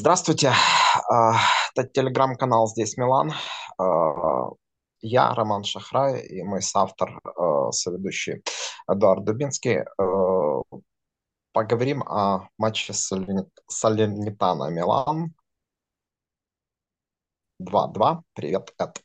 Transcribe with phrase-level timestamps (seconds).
[0.00, 0.50] Здравствуйте,
[1.10, 1.34] А,
[1.76, 3.32] это телеграм-канал «Здесь Милан».
[3.76, 4.48] А,
[5.02, 8.42] Я Роман Шахрай и мой соавтор, а, соведущий
[8.88, 9.80] Эдуард Дубинский.
[11.52, 15.34] Поговорим о матче Салерни- Салернитана-Милан
[17.58, 18.22] 2-2.
[18.32, 19.02] Привет, Эд.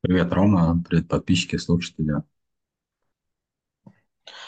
[0.00, 0.82] Привет, Рома.
[0.88, 2.22] Привет, подписчики, слушатели.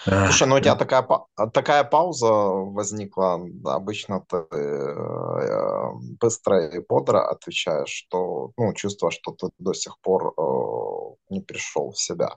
[0.05, 1.07] Слушай, ну у тебя такая,
[1.53, 3.41] такая пауза возникла.
[3.65, 10.35] Обычно ты э, быстро и бодро отвечаешь, что, ну, чувство, что ты до сих пор
[10.37, 12.37] э, не пришел в себя.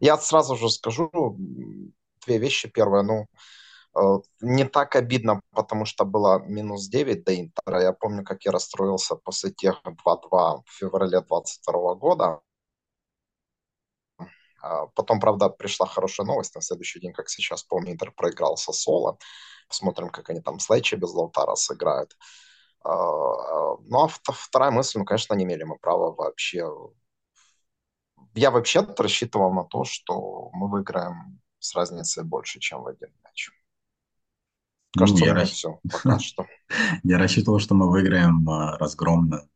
[0.00, 1.10] Я сразу же скажу
[2.26, 2.68] две вещи.
[2.68, 3.26] Первое, ну,
[3.98, 7.82] э, не так обидно, потому что было минус 9 до Интера.
[7.82, 12.40] Я помню, как я расстроился после тех 2-2 в феврале 22 года.
[14.66, 16.54] А, потом, правда, пришла хорошая новость.
[16.54, 19.18] На следующий день, как сейчас помню, Интер проиграл Сосоло.
[19.68, 22.16] Посмотрим, как они там с Лечи без Лаутара сыграют.
[22.82, 26.68] А, ну, а вторая мысль, ну, конечно, не имели мы права вообще...
[28.34, 33.50] Я вообще рассчитывал на то, что мы выиграем с разницей больше, чем в один мяч.
[34.96, 35.52] Кажется, ну, я расч...
[35.52, 36.46] все пока что.
[37.02, 39.46] Я рассчитывал, что мы выиграем а, разгромно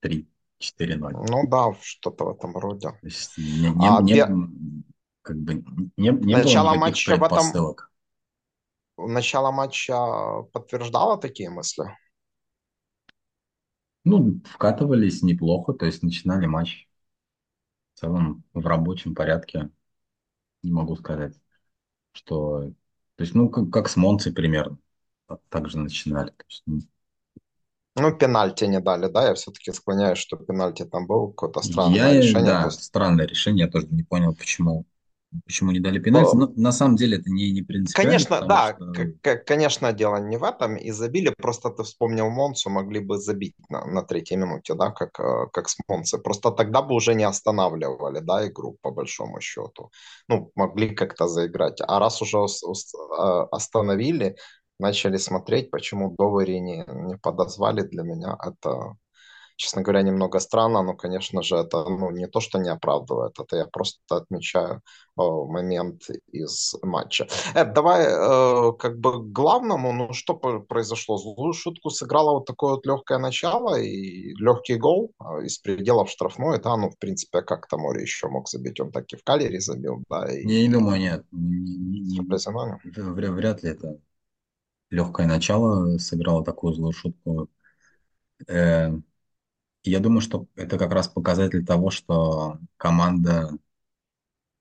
[0.00, 0.28] 3
[0.60, 1.26] 4-0.
[1.28, 2.88] Ну да, что-то в этом роде.
[2.88, 4.18] То есть не, не, а, не,
[5.22, 5.54] как бы
[5.96, 7.76] не, не Начало было матча в этом...
[8.96, 11.84] Начало матча подтверждало такие мысли?
[14.04, 16.88] Ну, вкатывались неплохо, то есть начинали матч
[17.94, 19.70] в целом в рабочем порядке.
[20.62, 21.38] Не могу сказать,
[22.12, 22.72] что...
[23.16, 24.78] То есть, ну, как, как с Монцей примерно.
[25.48, 26.30] Так же начинали.
[26.30, 26.80] То есть, ну
[28.00, 29.28] ну, пенальти не дали, да?
[29.28, 32.44] Я все-таки склоняюсь, что пенальти там был какое-то странное Я, решение.
[32.44, 34.84] Да, есть, странное решение, я тоже не понял, почему,
[35.44, 36.30] почему не дали пенальти.
[36.30, 40.36] по- Но на самом деле это не, не принципиально, конечно, да, что, конечно, дело не
[40.36, 40.76] в этом.
[40.76, 45.18] И забили, просто ты вспомнил Монцу, могли бы забить на, на третьей минуте, да, как,
[45.20, 46.20] э, как с Монцей.
[46.20, 49.90] Просто тогда бы уже не останавливали, да, игру, по большому счету.
[50.28, 51.80] Ну, могли как-то заиграть.
[51.86, 54.36] А раз уже э, остановили,
[54.78, 58.96] начали смотреть, почему Довери не, не подозвали, для меня это
[59.58, 63.56] честно говоря, немного странно, но, конечно же, это ну, не то, что не оправдывает, это
[63.56, 66.02] я просто отмечаю э, момент
[66.32, 67.26] из матча.
[67.54, 71.18] Эд, давай э, как бы к главному, ну что произошло?
[71.18, 76.60] Злую шутку сыграла вот такое вот легкое начало и легкий гол э, из пределов штрафной,
[76.60, 78.78] да, ну, в принципе, а как Тамори еще мог забить?
[78.80, 82.26] Он так и в Калере забил, да, я не и думаю, нет, не- не- не-
[82.28, 82.78] Фрозеноне.
[82.84, 83.98] вря- вряд ли это
[84.90, 87.48] легкое начало сыграло такую злую шутку.
[88.46, 88.90] Э,
[89.84, 93.50] я думаю, что это как раз показатель того, что команда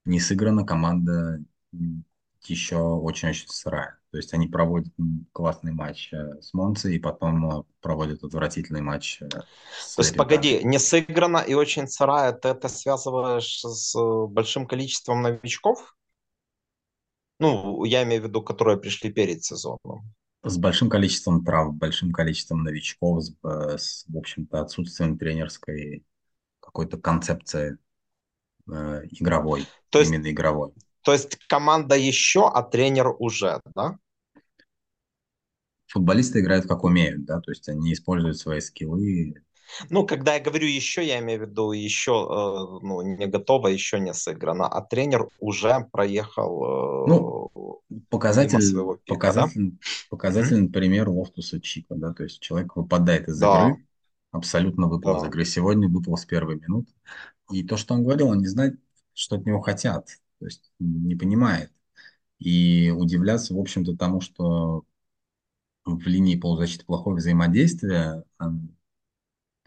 [0.06, 1.44] не сыграна, команда
[2.46, 3.98] еще очень-очень сырая.
[4.12, 4.94] То есть они проводят
[5.34, 10.16] классный матч э, с Монцей и потом э, проводят отвратительный матч э, с То есть,
[10.16, 10.18] Салернитаной.
[10.18, 13.96] погоди, не сыграно и очень сырая, ты это связываешь с
[14.28, 15.96] большим количеством новичков?
[17.40, 20.16] Ну, я имею в виду, которые пришли перед сезоном.
[20.44, 26.06] С большим количеством трав, большим количеством новичков, с, э, с, в общем-то, отсутствием тренерской
[26.60, 27.78] какой-то концепции
[28.70, 30.74] э, игровой, То есть, именно игровой.
[31.02, 33.98] то есть команда еще, а тренер уже, да?
[35.88, 39.42] Футболисты играют как умеют, да, то есть они используют свои скиллы.
[39.90, 44.00] Ну, когда я говорю еще, я имею в виду еще, э, ну, не готово, еще
[44.00, 45.88] не сыграно, а тренер уже
[47.06, 49.52] Ну, проехал э, мимо показатель, своего пика, да?
[49.52, 49.80] показатель,
[50.10, 53.86] показательный пример Лофтуса Чика, да, то есть человек выпадает из Да, игры,
[54.32, 55.28] абсолютно выпал из да.
[55.28, 55.46] игры.
[55.46, 56.92] Сегодня выпал с первой минуты.
[57.52, 58.80] И то, что он говорил, он не знает,
[59.14, 60.08] что от него хотят,
[60.40, 61.72] то есть не понимает.
[62.40, 64.86] И удивляться, в общем-то, тому, что
[65.86, 68.52] в линии полузащиты плохое взаимодействие, а,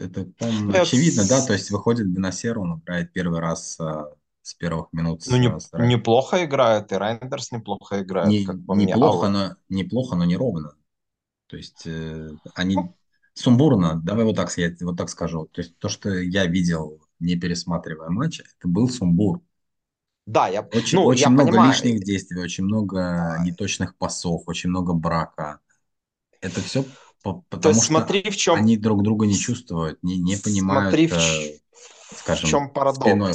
[0.01, 4.13] это, по-моему, я вот очевидно, да, то есть выходит Бенасер, он играет первый раз а,
[4.43, 8.65] с первых минут ну, с, не- с неплохо играет, и Райндерс неплохо играет, не, как
[8.67, 8.95] по мне.
[8.95, 10.75] А неплохо, но неплохо, но не ровно.
[11.49, 12.95] То есть э, они ну,
[13.35, 15.47] сумбурно, давай вот так, я вот так скажу.
[15.53, 19.43] То есть то, что я видел, не пересматривая матч, это был сумбур.
[20.27, 24.71] да, я, Очень, ну, очень я много понимаю, лишних действий, очень много неточных пасов, очень
[24.71, 25.61] много брака.
[26.41, 26.85] Это все
[27.23, 30.91] то потому, есть что смотри, в чем, они друг друга не чувствуют, не, не понимают,
[30.91, 31.61] смотри, в, э, ч-
[32.15, 33.35] в скажем, чем спиной.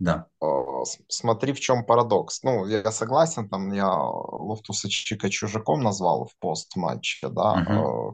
[0.00, 0.26] Да.
[0.42, 0.46] Э,
[1.08, 2.42] Смотри, в чем парадокс.
[2.42, 7.62] Ну, я согласен, там я Лофтуса Чика чужаком назвал в пост-матче, да.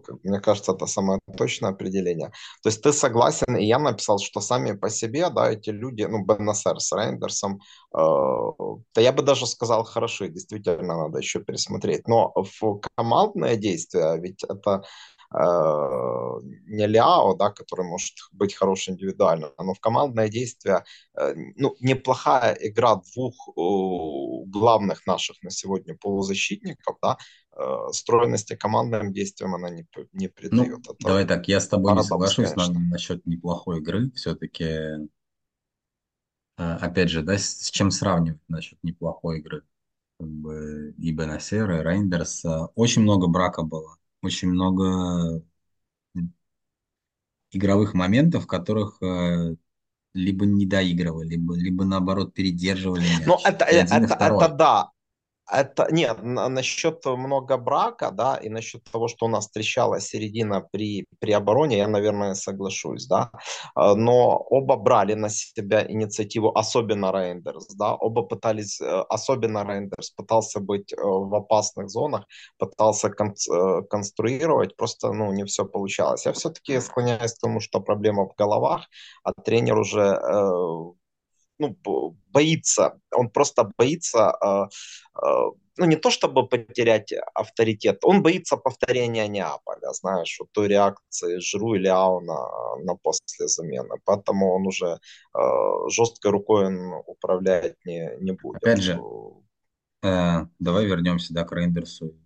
[0.04, 2.28] Как- Мне кажется, это самое точное определение.
[2.62, 6.24] То есть ты согласен, и я написал, что сами по себе, да, эти люди, ну,
[6.24, 7.60] Бен Нассер с Рейндерсом,
[7.96, 7.98] э,
[8.94, 12.08] да я бы даже сказал, хороши, действительно надо еще пересмотреть.
[12.08, 14.82] Но в командное действие, ведь это
[15.32, 20.84] не Ляо, да, который может быть хорош индивидуально, но в командное действие,
[21.14, 27.18] э, ну, неплохая игра двух э, главных наших на сегодня полузащитников, да,
[27.52, 30.78] э, стройности командным действием она не, не придает.
[30.86, 34.10] Ну, давай так, я с тобой не соглашусь на, насчет неплохой игры.
[34.12, 35.08] Все-таки, э,
[36.56, 39.62] опять же, да, с, с чем сравнивать насчет неплохой игры?
[40.18, 42.44] Как бы и Бенасер, и Рейндерс.
[42.74, 43.98] Очень много брака было.
[44.26, 45.40] Очень много
[47.52, 49.54] игровых моментов, в которых э,
[50.14, 53.04] либо не доигрывали, либо, либо наоборот передерживали.
[53.24, 54.90] Ну, это, это, это да,
[55.50, 61.06] это нет, насчет много брака, да, и насчет того, что у нас трещала середина при,
[61.20, 63.30] при обороне, я, наверное, соглашусь, да.
[63.74, 70.10] А, но оба брали на себя инициативу, особенно Рейндерс, да, оба пытались, э, особенно Рейндерс
[70.10, 72.26] пытался быть э, в опасных зонах,
[72.58, 76.26] пытался кон э, конструировать, просто, ну, не все получалось.
[76.26, 78.86] Я все-таки склоняюсь к тому, что проблема в головах,
[79.22, 80.20] а тренер уже
[81.58, 81.76] ну,
[82.28, 84.68] боится, он просто боится, э,
[85.22, 91.38] э, ну, не то чтобы потерять авторитет, он боится повторения Неаполя, знаешь, вот той реакции
[91.38, 94.98] Жру или Ау на, на после замены, поэтому он уже
[95.34, 95.38] э,
[95.88, 98.62] жесткой рукой он управлять не, не будет.
[98.62, 99.00] Опять же,
[100.02, 102.16] э, давай вернемся, да, к Рейндерсу и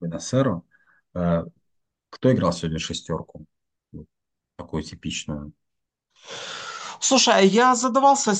[0.00, 0.64] Бенасеру.
[1.14, 1.44] Э,
[2.10, 3.46] кто играл сегодня шестерку?
[4.56, 5.52] Такую типичную.
[7.04, 8.32] Слушай, а я задавался,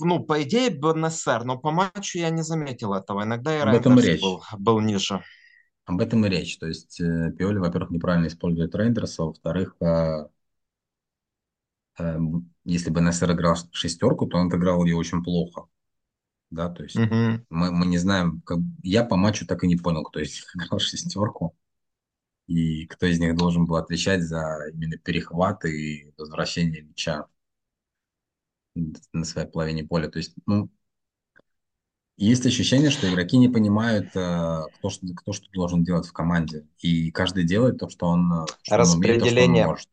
[0.00, 3.24] ну, по идее, БНСР, но по матчу я не заметил этого.
[3.24, 4.22] Иногда и Об этом и речь.
[4.22, 5.22] Был, был ниже.
[5.84, 6.56] Об этом и речь.
[6.56, 10.28] То есть э, Пиоли, во-первых, неправильно использует Рейндерса, во-вторых, э,
[11.98, 12.18] э,
[12.64, 15.66] если бы НСР играл шестерку, то он играл ее очень плохо.
[16.48, 17.44] Да, то есть угу.
[17.50, 18.60] мы, мы не знаем, как...
[18.82, 21.54] я по матчу так и не понял, кто из них играл шестерку
[22.46, 27.26] и кто из них должен был отвечать за именно перехват и возвращение мяча
[28.74, 30.08] на своей половине поля.
[30.08, 30.70] То есть, ну,
[32.16, 36.66] есть ощущение, что игроки не понимают, э, кто, что, кто что должен делать в команде.
[36.80, 39.88] И каждый делает то, что он, э, что Распределение, он умеет, то, что он может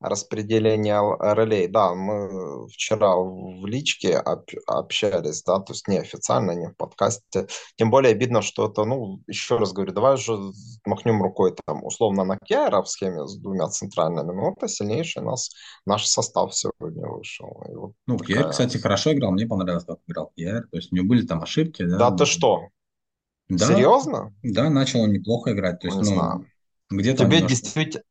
[0.00, 1.68] распределение ролей.
[1.68, 7.48] Да, мы вчера в личке об, общались, да, то есть неофициально, не в подкасте.
[7.76, 10.38] Тем более видно, что это, ну, еще раз говорю, давай же
[10.84, 15.50] махнем рукой там условно на Киара в схеме с двумя центральными, но это сильнейший нас,
[15.86, 17.64] наш состав сегодня вышел.
[17.68, 18.36] И вот ну, такая...
[18.36, 21.42] Киар, кстати, хорошо играл, мне понравилось, как играл Киар, то есть у него были там
[21.42, 21.82] ошибки.
[21.82, 22.68] Да, да ты что?
[23.48, 24.34] Да, Серьезно?
[24.42, 25.80] Да, начал он неплохо играть.
[25.80, 26.46] То есть, не ну, знаю.
[26.90, 27.48] Где-то Тебе немножко...
[27.48, 28.04] действительно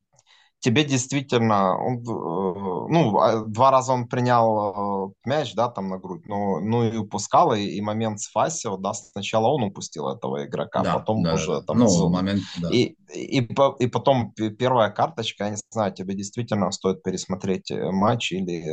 [0.59, 5.99] тебе действительно, он, э, ну, а, два раза он принял э, мяч, да, там на
[5.99, 10.45] грудь, но, ну и упускал, и, и момент с Фасио, да, сначала он упустил этого
[10.45, 11.77] игрока, да, потом да, уже там...
[11.77, 12.69] Ну, момент, да.
[12.71, 13.49] И, и, и,
[13.79, 18.63] и потом первая карточка, я не знаю, тебе действительно стоит пересмотреть э, матч или,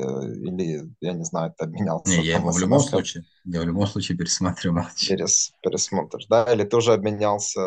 [0.49, 2.17] или я не знаю, ты обменялся.
[2.17, 5.07] Не, я его в любом случае, я в любом случае пересматриваю матч.
[5.07, 7.61] Перес, пересмотришь, да, или ты уже обменялся,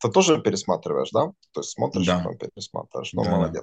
[0.00, 1.32] ты тоже пересматриваешь, да?
[1.52, 2.18] То есть смотришь, да.
[2.18, 3.55] потом пересматриваешь, ну, да молодец.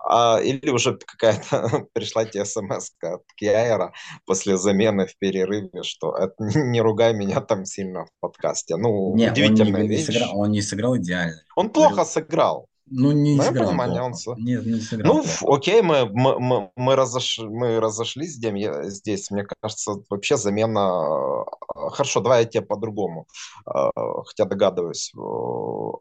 [0.00, 3.92] А, или уже какая-то пришла тебе смс от Киаера
[4.26, 8.76] после замены в перерыве, что не ругай меня там сильно в подкасте.
[8.76, 10.08] Ну, Нет, удивительная он не, вещь.
[10.08, 11.42] Не сыграл, он не сыграл идеально.
[11.56, 12.68] Он плохо сыграл.
[12.86, 14.12] Ну, не Мое сыграл он...
[14.36, 15.14] Нет, не сыграл.
[15.14, 17.38] Ну, окей, мы, мы, мы, мы, разош...
[17.38, 19.30] мы разошлись здесь, здесь.
[19.30, 21.44] Мне кажется, вообще замена...
[21.74, 23.26] Э, хорошо, давай я тебе по-другому.
[23.66, 23.88] Э,
[24.26, 25.18] хотя догадываюсь, э,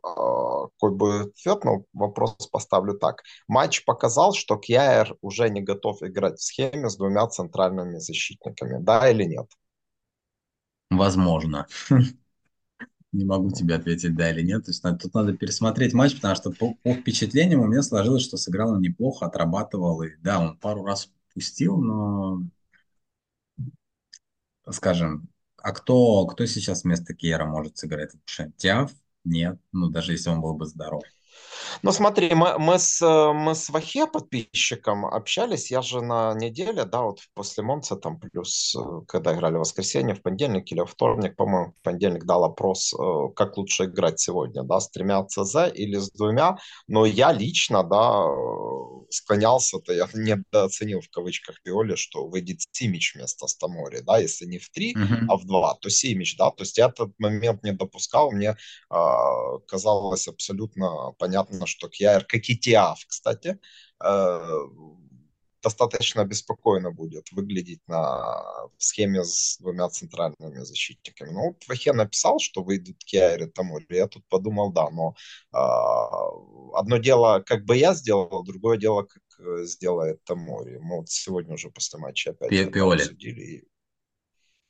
[0.04, 3.24] какой будет ответ, но вопрос поставлю так.
[3.48, 8.84] Матч показал, что Кьяер уже не готов играть в схеме с двумя центральными защитниками.
[8.84, 9.48] Да или нет?
[10.90, 11.66] Возможно.
[13.13, 14.65] не могу тебе ответить да или нет.
[14.65, 18.38] То есть тут надо пересмотреть матч, потому что по, по впечатлениям у меня сложилось, что
[18.38, 20.01] сыграл он неплохо, отрабатывал.
[20.03, 22.41] И да, он пару раз пустил, но,
[24.70, 28.12] скажем, а кто, кто сейчас вместо Киера может сыграть?
[28.58, 28.91] Тиаф?
[29.24, 29.60] Нет.
[29.72, 31.03] Ну, даже если он был бы здоров.
[31.82, 37.02] Ну смотри, мы, мы, с, мы с Вахе подписчиком общались, я же на неделе, да,
[37.02, 41.36] вот после Монца там плюс, э, когда играли в воскресенье, в понедельник или во вторник,
[41.36, 45.98] по-моему, в понедельник дал опрос, э, как лучше играть сегодня, да, с тремя ЦЗ или
[45.98, 46.58] с двумя,
[46.88, 53.48] но я лично, да, э, склонялся-то, я недооценил в кавычках Пиоли, что выйдет Симич вместо
[53.48, 55.26] Стамори, да, если не в три, uh-huh.
[55.28, 58.56] а в два, то Симич, да, то есть я этот момент не допускал, мне
[58.90, 58.96] э,
[59.68, 61.33] казалось абсолютно понятно,
[61.66, 63.60] что Кьяер, как и Тиаф, кстати,
[64.04, 64.60] э,
[65.63, 68.44] достаточно беспокойно будет выглядеть на
[68.78, 71.32] схеме с двумя центральными защитниками.
[71.32, 73.86] Ну, вот Вахе написал, что выйдут Киари Тамури.
[73.90, 75.16] Я тут подумал, да, но
[75.54, 80.80] э, одно дело, как бы я сделал, другое дело, как э, сделает Тамури.
[80.80, 83.02] Мы вот сегодня уже после матча опять Пи Пиоли.
[83.02, 83.63] обсудили.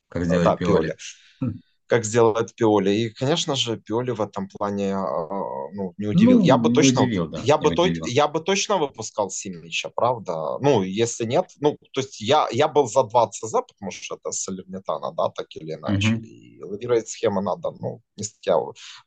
[0.08, 0.96] Как сделать да, Пиоли.
[1.40, 1.62] Пиоли
[1.94, 2.90] как сделает Пиоли.
[2.90, 5.28] И, конечно же, Пиоли в этом плане а,
[5.72, 6.40] ну, не удивил.
[6.40, 10.58] Ну, я бы точно, удивил, да, я, бы то, я бы точно выпускал Симича, правда.
[10.60, 14.32] Ну, если нет, ну, то есть я, я был за 2 ЦЗ, потому что это
[14.32, 16.14] Салернитана, да, так или иначе.
[16.14, 16.24] Угу.
[16.24, 18.34] И лавировать схема надо, ну, не с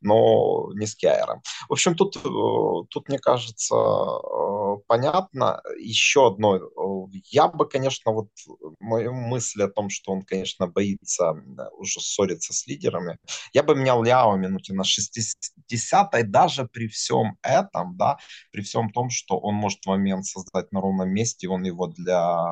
[0.02, 1.42] но не с Кяером.
[1.68, 2.20] В общем, тут, э,
[2.90, 5.62] тут мне кажется, э, понятно.
[5.80, 6.58] Еще одно.
[6.58, 8.30] Э, я бы, конечно, вот
[8.80, 11.34] мою мысль о том, что он, конечно, боится
[11.78, 13.18] уже ссориться с лидерами.
[13.54, 18.18] Я бы менял Ляо минуте на 60-й, даже при всем этом, да,
[18.52, 22.46] при всем том, что он может момент создать на ровном месте, он его для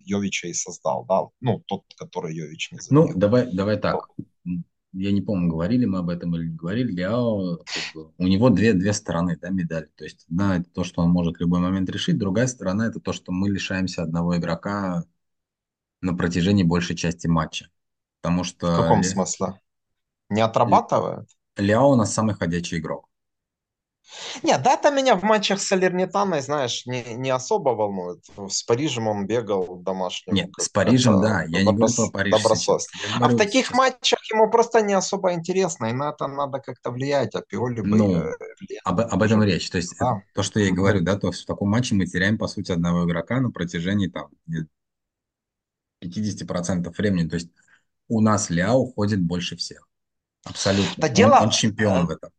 [0.00, 3.08] Йовича и создал, да, ну, тот, который Йович не забил.
[3.08, 4.08] Ну, давай, давай так.
[4.92, 7.58] Я не помню, говорили мы об этом или не говорили, Ляо,
[8.16, 9.90] у него две, две стороны да, медали.
[9.96, 12.98] То есть одна это то, что он может в любой момент решить, другая сторона это
[12.98, 15.04] то, что мы лишаемся одного игрока
[16.00, 17.68] на протяжении большей части матча.
[18.22, 18.72] Потому что...
[18.72, 19.04] В каком Ле...
[19.04, 19.60] смысле?
[20.30, 21.28] Не отрабатывает?
[21.56, 23.07] Ляо у нас самый ходячий игрок.
[24.42, 28.24] Нет, да, это меня в матчах с Алернитаной, знаешь, не, не особо волнует.
[28.48, 30.34] С Парижем он бегал домашним.
[30.34, 32.34] Нет, с Парижем, да, я не говорю про Париж
[33.20, 33.76] А в таких сейчас.
[33.76, 37.96] матчах ему просто не особо интересно, и на это надо как-то влиять, а Пиоли бы
[37.96, 38.24] ну,
[38.84, 39.70] об, об этом речь.
[39.70, 40.22] То есть да.
[40.34, 43.04] то, что я и говорю, да, то в таком матче мы теряем, по сути, одного
[43.04, 44.28] игрока на протяжении там
[46.02, 47.28] 50% времени.
[47.28, 47.50] То есть
[48.08, 49.88] у нас Ляо ходит больше всех.
[50.44, 50.94] Абсолютно.
[50.96, 52.30] Да он, дело, он чемпион в этом.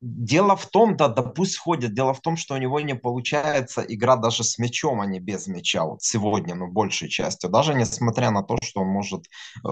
[0.00, 3.80] Дело в том, да, да пусть ходит, дело в том, что у него не получается
[3.80, 5.84] игра даже с мячом, а не без мяча.
[5.84, 7.50] Вот сегодня, ну, большей частью.
[7.50, 9.24] Даже несмотря на то, что он может
[9.64, 9.68] э,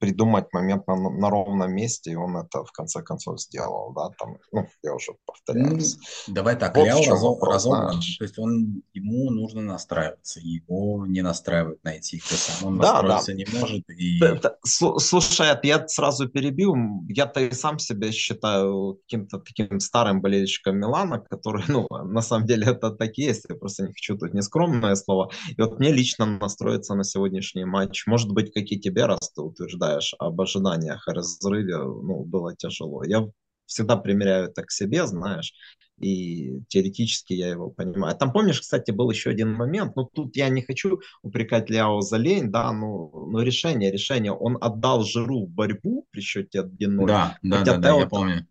[0.00, 4.38] придумать момент на, на ровном месте, и он это в конце концов сделал, да, там,
[4.50, 5.96] ну, я уже повторяюсь.
[6.26, 11.20] Ну, давай так, вот Ляо разо, разобран, то есть он, ему нужно настраиваться, его не
[11.20, 12.68] настраивает на эти игры, сам.
[12.68, 13.36] Он да, настроиться да.
[13.36, 13.90] не может.
[13.90, 14.24] И...
[14.24, 16.74] Это, слушай, я сразу перебил,
[17.08, 22.68] я-то и сам себя считаю каким-то таким старым болельщиком Милана, который, ну, на самом деле
[22.68, 26.24] это так и есть, я просто не хочу тут нескромное слово, и вот мне лично
[26.24, 31.08] настроиться на сегодняшний матч, может быть, как и тебе, раз ты утверждаешь, рассуждаешь об ожиданиях
[31.08, 33.04] о разрыве, ну, было тяжело.
[33.04, 33.26] Я
[33.66, 35.52] всегда примеряю это к себе, знаешь,
[35.98, 38.16] и теоретически я его понимаю.
[38.16, 42.16] Там, помнишь, кстати, был еще один момент, ну, тут я не хочу упрекать Ляо за
[42.16, 47.06] лень, да, ну, но решение, решение, он отдал Жиру в борьбу при счете 1-0.
[47.06, 48.46] Да, да, да, да, я помню.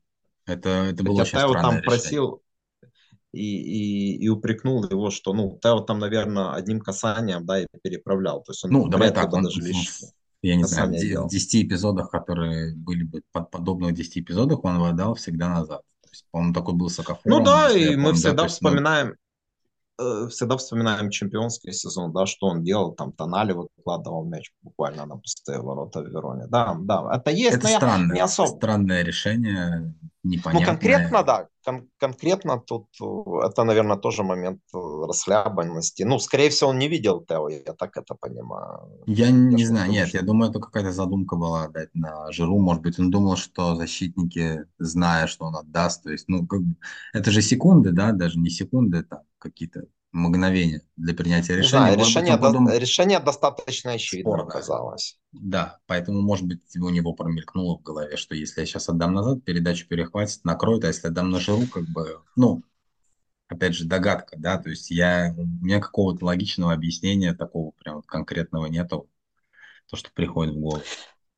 [0.45, 1.83] Это, это было очень Тео там решение.
[1.83, 2.41] просил,
[3.31, 8.41] и, и, и упрекнул его, что, ну, Тео там, наверное, одним касанием, да, и переправлял.
[8.41, 10.01] То есть он ну, давай так, он, даже лишь
[10.41, 15.15] я не знаю, в 10 эпизодах, которые были бы под подобных 10 эпизодах, он выдал
[15.15, 15.81] всегда назад.
[16.01, 17.21] То есть, по-моему, такой был Сокофор.
[17.25, 19.15] Ну да, и мы всегда да, вспоминаем,
[19.99, 25.17] э, всегда вспоминаем чемпионский сезон, да, что он делал, там Тонали выкладывал мяч буквально на
[25.17, 26.47] пустые ворота в Вероне.
[26.47, 28.47] Да, да, это есть, это но странное, я не особо...
[28.47, 30.61] странное решение, непонятное.
[30.61, 33.05] Ну, конкретно, да, кон- конкретно тут э,
[33.45, 36.03] это, наверное, тоже момент э, расхлябанности.
[36.03, 39.03] Ну, скорее всего, он не видел Тео, я так это понимаю.
[39.05, 40.17] Я, я не знаю, думаю, нет, что...
[40.17, 42.59] я думаю, это какая-то задумка была дать на Жиру.
[42.59, 46.75] Может быть, он думал, что защитники, зная, что он отдаст, то есть, ну, как бы,
[47.13, 51.95] это же секунды, да, даже не секунды, там, какие-то мгновения для принятия решения.
[51.95, 52.77] Да, решение, быть, подумал...
[52.77, 54.47] решение достаточно очевидно Спорно.
[54.47, 55.19] оказалось.
[55.31, 59.43] Да, поэтому, может быть, у него промелькнуло в голове, что если я сейчас отдам назад,
[59.43, 62.63] передачу перехватит, накроет, а если отдам на жиру, как бы, ну,
[63.47, 68.65] опять же, догадка, да, то есть я, у меня какого-то логичного объяснения такого прям конкретного
[68.65, 69.09] нету,
[69.89, 70.83] то, что приходит в голову.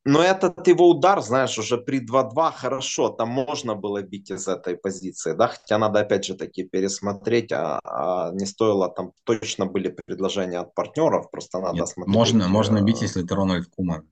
[0.03, 4.75] Но этот его удар, знаешь, уже при 2-2 хорошо, там можно было бить из этой
[4.75, 9.95] позиции, да, хотя надо опять же таки пересмотреть, а, а не стоило, там точно были
[10.05, 12.15] предложения от партнеров, просто надо Нет, смотреть.
[12.15, 14.07] Можно, можно бить, если это Рональд Куман.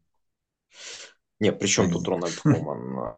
[1.39, 3.15] Не, при чем тут Рональд Куман?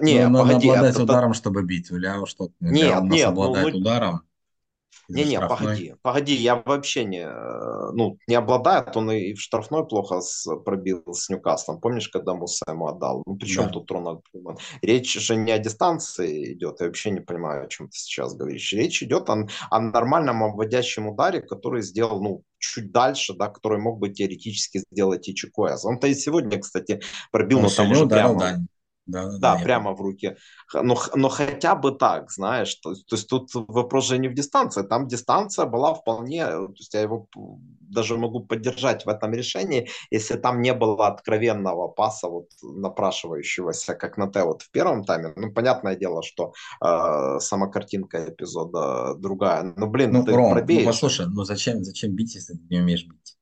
[0.00, 0.66] Не, ну, погоди.
[0.66, 1.90] Надо обладать ударом, чтобы бить.
[1.90, 3.28] Ляо что Нет, нет.
[3.28, 4.22] обладает ну, ударом.
[5.08, 7.26] Не-не, погоди, погоди, я вообще не,
[7.92, 11.80] ну, не обладает, он и в штрафной плохо с, пробил с Ньюкаслом.
[11.80, 13.22] Помнишь, когда Муса ему отдал?
[13.26, 13.68] Ну, причем да.
[13.70, 14.58] тут Рональд Куман?
[14.82, 18.72] Речь же не о дистанции идет, я вообще не понимаю, о чем ты сейчас говоришь.
[18.72, 23.98] Речь идет о, о нормальном обводящем ударе, который сделал, ну, чуть дальше, да, который мог
[23.98, 25.84] бы теоретически сделать и Чикуэс.
[25.84, 27.00] Он-то и сегодня, кстати,
[27.32, 28.38] пробил, но там уже прямо...
[28.38, 28.56] Да
[29.10, 30.36] Да, да, да, прямо в руки.
[30.72, 34.34] Но, но хотя бы так, знаешь, то, есть то есть тут вопрос же не в
[34.34, 37.28] дистанции, там дистанция была вполне, э, то есть я его
[37.80, 44.16] даже могу поддержать в этом решении, если там не было откровенного паса, вот напрашивающегося, как
[44.16, 45.32] на Т вот в первом тайме.
[45.36, 46.52] Ну, понятное дело, что
[46.84, 49.74] э, сама картинка эпизода другая.
[49.76, 50.86] Ну, блин, Ну, ты Ром, ну пробей же.
[50.86, 53.36] послушай, ну зачем, зачем бить, если ты не умеешь бить?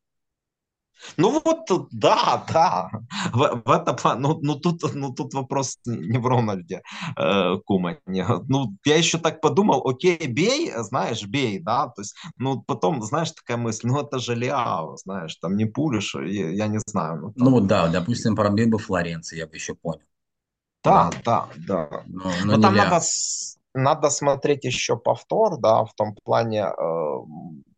[1.16, 2.90] Ну вот, да, да.
[3.32, 6.82] В, в этом, плане, ну, ну, тут, ну тут вопрос не в Рональде
[7.16, 8.26] э, Кумане.
[8.48, 13.32] Ну, я еще так подумал, окей, бей, знаешь, бей, да, то есть, ну, потом, знаешь,
[13.32, 17.32] такая мысль, ну, это же Лиао, знаешь, там не пулишь, я, я не знаю, ну,
[17.36, 20.02] Ну там, вот да, допустим, пробил бы Флоренции, я бы еще понял,
[20.84, 21.48] да, да.
[21.56, 22.02] да, да.
[22.06, 23.00] Но, но Но не там надо,
[23.74, 27.16] надо смотреть еще повтор, да, в том плане, э,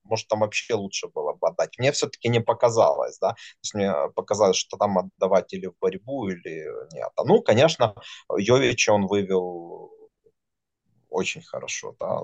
[0.04, 1.78] может, там вообще лучше было бы отдать.
[1.78, 6.28] Мне все-таки не показалось, да, то есть мне показалось, что там отдавать или в борьбу,
[6.28, 7.10] или нет.
[7.16, 7.94] А, Ну, конечно,
[8.36, 9.90] Йовича он вывел
[11.08, 12.20] очень хорошо, да,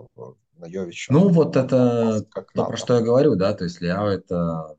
[0.56, 2.76] на Йовича Ну вот это как то, про надо.
[2.76, 4.76] что я говорю, да, то есть Ляо это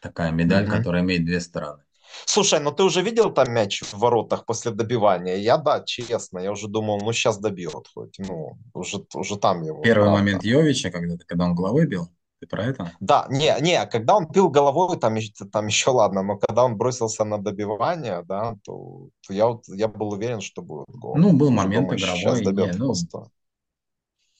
[0.00, 0.76] такая медаль, Мгм.
[0.78, 1.82] которая имеет две стороны.
[2.26, 5.36] Слушай, ну ты уже видел там мяч в воротах после добивания?
[5.36, 9.82] Я, да, честно, я уже думал, ну сейчас добьет хоть, ну, уже, уже там его,
[9.82, 10.20] Первый правда.
[10.20, 12.08] момент Йовича, когда, когда он головой бил,
[12.40, 12.92] ты про это?
[13.00, 15.16] Да, не, не, когда он пил головой, там,
[15.52, 19.88] там еще ладно, но когда он бросился на добивание, да, то, то я, вот, я
[19.88, 21.16] был уверен, что будет гол.
[21.16, 23.30] Ну, был момент думаю, игровой, не, ну, просто.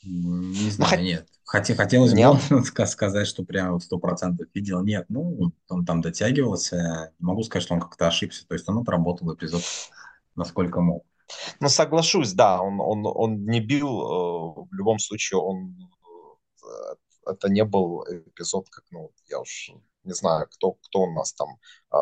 [0.04, 1.28] м, не Ну, знаю, хоть нет.
[1.44, 2.36] Хотя хотелось бы нет.
[2.50, 4.82] ска- сказать, что прям вот сто процентов видел.
[4.82, 7.12] Нет, ну, он там дотягивался.
[7.18, 8.46] Не могу сказать, что он как-то ошибся.
[8.46, 9.62] То есть он отработал эпизод
[10.36, 11.04] насколько мог.
[11.60, 15.76] Ну, соглашусь, да, он, он, он не бил, э, в любом случае, он,
[16.62, 16.94] э,
[17.28, 19.70] это не был эпизод, как, ну, я уж
[20.04, 21.58] не знаю, кто, кто у нас там
[21.92, 21.96] э,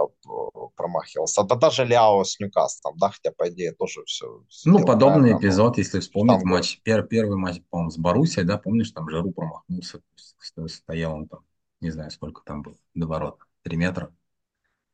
[0.77, 1.43] промахивался.
[1.45, 5.39] Да даже Ляо с Ньюкаслом, да, хотя, по идее, тоже все, все Ну, подобный правильно,
[5.39, 6.45] но эпизод, если вспомнить штангу.
[6.45, 10.01] матч, пер- первый матч, по-моему, с Боруссией, да, помнишь, там Жиру промахнулся,
[10.41, 11.45] сто- стоял он там,
[11.81, 14.13] не знаю, сколько там было, до ворот, три метра,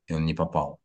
[0.07, 0.81] и он не попал.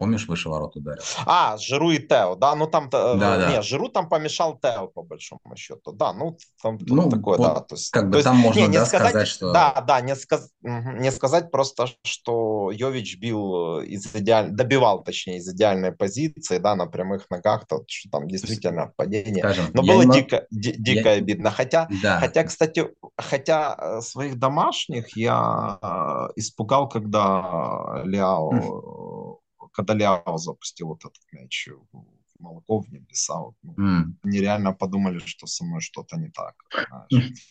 [0.00, 1.02] Помнишь, выше ворот ударил?
[1.26, 3.62] А, Жиру и Тео, да, ну там, Да, э, не, да.
[3.62, 7.74] Жиру там помешал Тео, по большому счету, да, ну, там Ну, такое, да, вот то
[7.74, 10.00] есть, как то бы есть, там не, можно, не да, сказать, сказать, что да, да,
[10.00, 14.50] не, сказ, не сказать просто, что Йович бил из идеаль...
[14.50, 19.44] добивал, точнее, из идеальной позиции, да, на прямых ногах, то, что там то действительно падение,
[19.44, 23.76] скажем, но я было не дико, ди- я, дико обидно, хотя, да, хотя, кстати, хотя
[23.78, 29.39] э, своих домашних я э, испугал, когда Ляо
[29.72, 32.04] когда Ляо запустил вот этот мяч в
[32.38, 36.54] молоко в небеса, вот, ну, м, нереально подумали, что со мной что-то не так,
[36.88, 37.44] знаешь.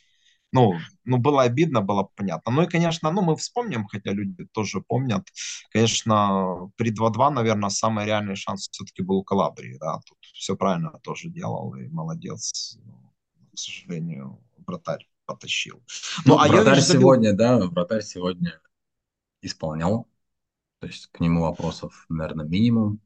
[0.51, 0.73] Ну,
[1.05, 2.51] ну, было обидно, было понятно.
[2.51, 5.27] Ну и, конечно, ну, мы вспомним, хотя люди тоже помнят,
[5.71, 10.99] конечно, при 2-2, наверное, самый реальный шанс все-таки был у Калабрии, да, тут все правильно
[11.03, 12.77] тоже делал, и молодец.
[13.53, 15.83] К сожалению, вратарь потащил.
[16.25, 18.59] Ну, Ну, а вратарь забил сегодня, да, вратарь сегодня
[19.41, 20.07] исполнял,
[20.79, 22.99] то есть к нему вопросов, наверное, минимум.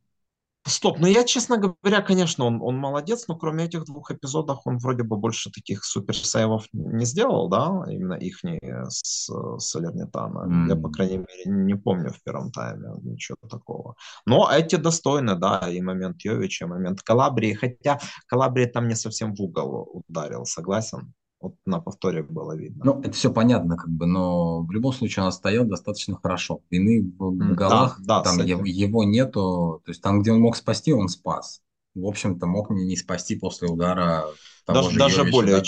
[0.66, 4.78] Стоп, ну я, честно говоря, конечно, он, он молодец, но кроме этих двух эпизодов он
[4.78, 8.40] вроде бы больше таких суперсейвов не сделал, да, именно их
[8.88, 10.70] с Салернитана.
[10.70, 13.96] Я, по крайней мере, не помню в первом тайме ничего такого.
[14.26, 19.36] Но эти достойны, да, и момент Йовича, и момент Калабрии, хотя Калабрия там не совсем
[19.36, 21.14] в угол ударил, согласен?
[21.44, 22.86] Вот на повторе было видно.
[22.86, 26.62] Ну, это все понятно, как бы, но в любом случае он стоял достаточно хорошо.
[26.70, 30.40] Вины в, М, Да, голах, да, там его, его нету, то есть там, где он
[30.40, 31.62] мог спасти, он спас.
[31.96, 34.24] В общем-то, мог не, не спасти после удара
[34.66, 35.64] того Даже, же даже Йовича более,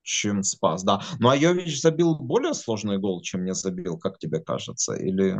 [0.00, 1.02] чем спас, да.
[1.18, 4.94] Ну, а Йович забил более сложный гол, чем не забил, как тебе кажется?
[4.94, 5.36] Или...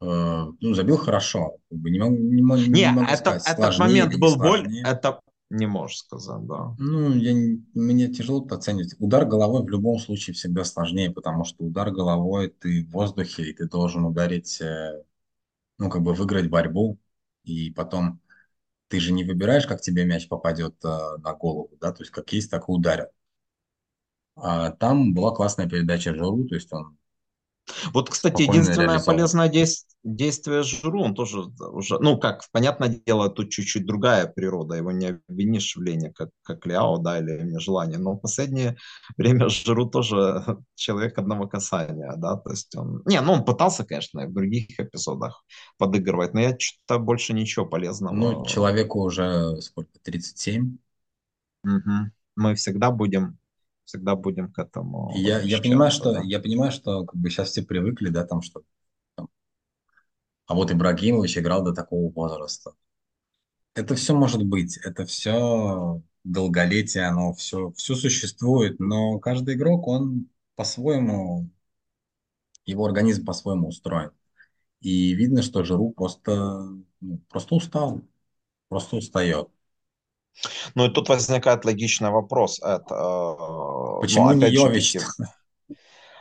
[0.00, 1.56] Э, ну, забил хорошо.
[1.70, 5.66] Не, могу, не, могу, не Не, могу это, сказать, этот момент был боль, это не
[5.66, 6.74] можешь сказать, да.
[6.78, 8.94] Ну, я, не- мне тяжело оценивать.
[8.98, 13.52] Удар головой в любом случае всегда сложнее, потому что удар головой ты в воздухе, и
[13.54, 15.02] ты должен ударить, э,
[15.78, 16.98] ну, как бы выиграть борьбу,
[17.44, 18.20] и потом
[18.88, 22.32] ты же не выбираешь, как тебе мяч попадет э, на голову, да, то есть как
[22.32, 23.10] есть, так и ударят.
[24.36, 26.97] А там была классная передача Жиру, то есть он
[27.92, 31.40] Вот, кстати, спокойно единственное полезное дес- действие Жиру, он тоже
[31.72, 36.30] уже, ну, как, понятное дело, тут чуть-чуть другая природа, его не обвинишь в лени, как,
[36.42, 38.76] как Ляо, да, или нежелание, но в последнее
[39.16, 44.26] время Жиру тоже человек одного касания, да, то есть он, не, ну, он пытался, конечно,
[44.26, 45.44] в других эпизодах
[45.78, 47.66] подыгрывать, но я что-то больше ничего
[48.10, 48.44] Ну, полезного.
[48.44, 50.78] человеку уже сколько, 37.
[51.62, 52.12] Мгм.
[52.36, 53.38] Мы всегда будем,
[53.88, 56.20] всегда будем к этому я, я понимаю, что да.
[56.22, 58.62] я понимаю, что как бы сейчас все привыкли, да, там, что
[59.14, 59.30] там,
[60.46, 62.74] А вот Ибрагимович играл до такого возраста.
[63.74, 70.28] Это все может быть, это все долголетие, оно все, все существует, но каждый игрок, он
[70.54, 71.48] по-своему,
[72.66, 74.10] его организм по-своему устроен.
[74.80, 76.62] И видно, что Жиру просто,
[77.00, 78.02] ну, просто устал,
[78.68, 79.48] просто устает.
[80.74, 82.60] Ну и тут возникает логичный вопрос.
[82.62, 82.94] Это,
[84.00, 84.96] Почему ну, не Йович?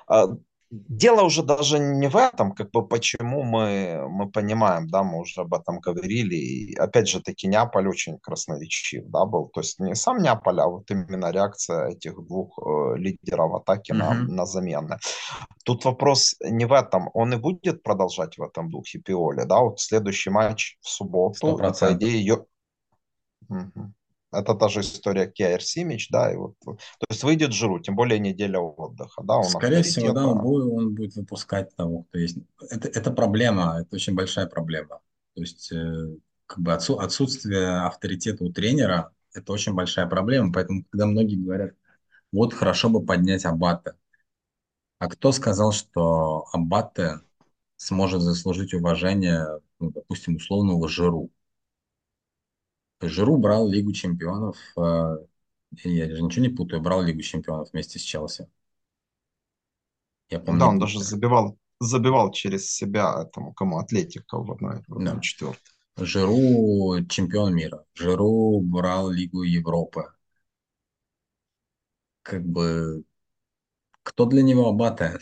[0.08, 0.28] а,
[0.70, 5.42] Дело уже даже не в этом, как бы почему мы, мы понимаем, да, мы уже
[5.42, 6.36] об этом говорили.
[6.36, 9.48] И опять же таки Неаполь очень красноречив, да, был.
[9.48, 14.12] То есть не сам Неаполь, а вот именно реакция этих двух э, лидеров атаки на,
[14.12, 14.36] Мгм.
[14.36, 14.98] на замены.
[15.64, 17.10] Тут вопрос не в этом.
[17.14, 21.52] Он и будет продолжать в этом духе Пиоли, да, вот следующий матч в субботу, и
[21.52, 21.98] по процентов.
[21.98, 22.46] идее ее...
[23.48, 23.94] Мгм.
[24.32, 26.78] Это та же история Киар Симич, да, и вот, то
[27.10, 30.66] есть выйдет Жиру, тем более неделя отдыха, да, он Скорее всего, авторитет, да, он будет,
[30.72, 32.38] он будет выпускать того, кто есть.
[32.70, 35.00] Это, это проблема, это очень большая проблема.
[35.36, 40.52] То есть, э, как бы отсу- отсутствие авторитета у тренера– это очень большая проблема.
[40.52, 41.76] Поэтому, когда многие говорят,
[42.32, 43.96] вот хорошо бы поднять Аббата.
[45.00, 47.22] А кто сказал, что Аббате
[47.78, 49.46] сможет заслужить уважение,
[49.80, 51.30] ну, допустим, условного Жиру?
[53.02, 55.18] Жиру брал Лигу чемпионов, э,
[55.84, 58.48] я же ничего не путаю, брал Лигу чемпионов вместе с Челси.
[60.30, 65.20] Я, по-моему, Да, он даже забивал, забивал через себя этому кому Атлетико в одной, Да.
[65.22, 65.74] четвертой.
[65.98, 67.84] Жиру чемпион мира.
[67.96, 70.06] Жиру брал Лигу Европы.
[72.22, 73.04] Как бы,
[74.04, 75.20] кто для него Аббате?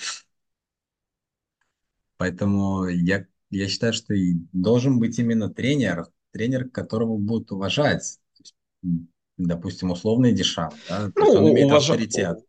[2.17, 8.19] Поэтому я, я считаю, что и должен быть именно тренер, тренер, которого будут уважать.
[9.37, 11.05] Допустим, условный Дешам, да?
[11.05, 11.93] То Ну, есть он имеет уважа...
[11.93, 12.39] авторитет.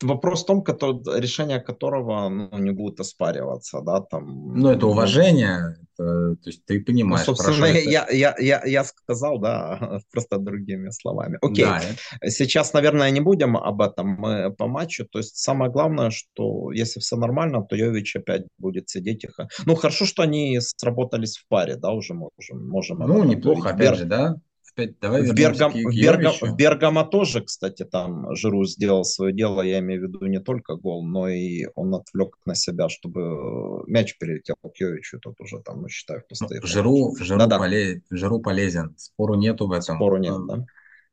[0.00, 4.92] Вопрос в том, кото- решение которого ну, не будет оспариваться, да, там, Ну, это ну,
[4.92, 9.38] уважение, это- то есть ты ну, понимаешь, собственно, хорошо, это, я, я, я, я сказал,
[9.38, 11.38] да, просто другими словами.
[11.42, 11.80] Окей, да,
[12.28, 17.00] сейчас, наверное, не будем об этом, мы по матчу, то есть самое главное, что если
[17.00, 19.48] все нормально, то Йович опять будет сидеть тихо.
[19.66, 23.74] Ну, хорошо, что они сработались в паре, да, уже можем, можем ну, неплохо, говорить.
[23.74, 24.34] опять Бер, же, да?
[24.74, 26.56] Опять давай В, Бергам, в, Бергам, в.
[26.56, 31.04] Бергамо тоже, кстати, там Жиру сделал свое дело, я имею в виду не только гол,
[31.06, 35.88] но и он отвлек на себя, чтобы мяч перелетел к Йовичу, тот уже там, ну,
[35.88, 37.14] считаю, в Ну, пустые Жиру.
[37.20, 39.96] Жиру, Да-да, поле- Жиру полезен, спору нету в этом.
[39.96, 40.64] спору нет, да?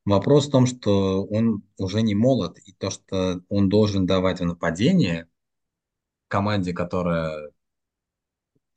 [0.05, 4.45] Вопрос в том, что он уже не молод, и то, что он должен давать в
[4.45, 5.27] нападение
[6.29, 7.51] команде, которая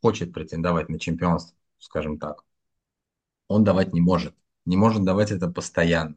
[0.03, 2.43] хочет претендовать на чемпионство, скажем так,
[3.49, 4.35] он давать не может.
[4.65, 6.17] Не может давать это постоянно.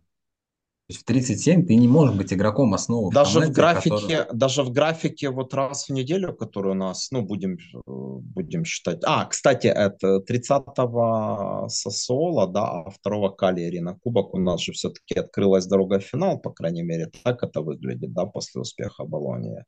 [0.87, 3.73] То есть в 37 ты не можешь быть игроком основы в Даже в команде, которая...
[3.73, 8.99] графике, даже в графике вот раз в неделю, который у нас, ну, будем, будем считать.
[9.03, 15.15] А, кстати, это 30-го Сосола, да, а 2 Калиери на кубок у нас же все-таки
[15.15, 19.65] открылась дорога в финал, по крайней мере, так это выглядит, да, после успеха Болонии.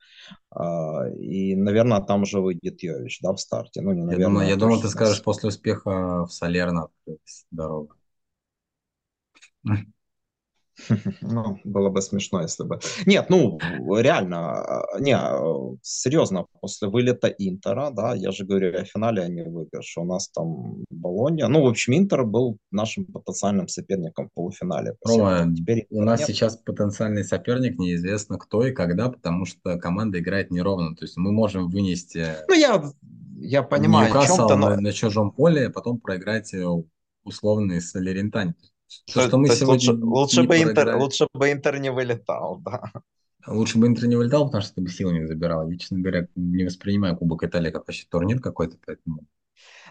[0.52, 3.82] А, И, наверное, там же выйдет Йович, да, в старте.
[3.82, 7.46] Ну, не Я наверное, думаю, а я думаю, ты скажешь, после успеха в Салерно открылась
[7.50, 7.96] дорога.
[11.22, 12.80] Ну, было бы смешно, если бы...
[13.06, 13.58] Нет, ну,
[13.98, 15.40] реально, а, не, а,
[15.82, 20.02] серьезно, после вылета Интера, да, я же говорю о финале, а не выигрыше.
[20.02, 21.48] У нас там Болонья.
[21.48, 24.96] Ну, в общем, Интер был нашим потенциальным соперником в полуфинале.
[25.02, 25.54] по Рома.
[25.56, 26.30] Теперь у нас нет.
[26.30, 30.96] сейчас потенциальный соперник, неизвестно кто и когда, потому что команда играет неровно.
[30.96, 32.84] То есть мы можем вынести Ну, я,
[33.40, 34.76] я понимаю Ньюкасл на, но...
[34.76, 36.66] на чужом поле, а потом проиграть э,
[37.24, 38.54] условный Салерентань.
[39.08, 41.92] То, То, что мы то сегодня лучше, лучше, не бы Интер, лучше бы Интер не
[41.92, 42.92] вылетал, да.
[43.48, 45.70] лучше бы Интер не вылетал, потому что ты бы силами забирал.
[45.70, 49.22] Я, честно говоря, не воспринимаю Кубок Италии как вообще турнир какой-то, поэтому...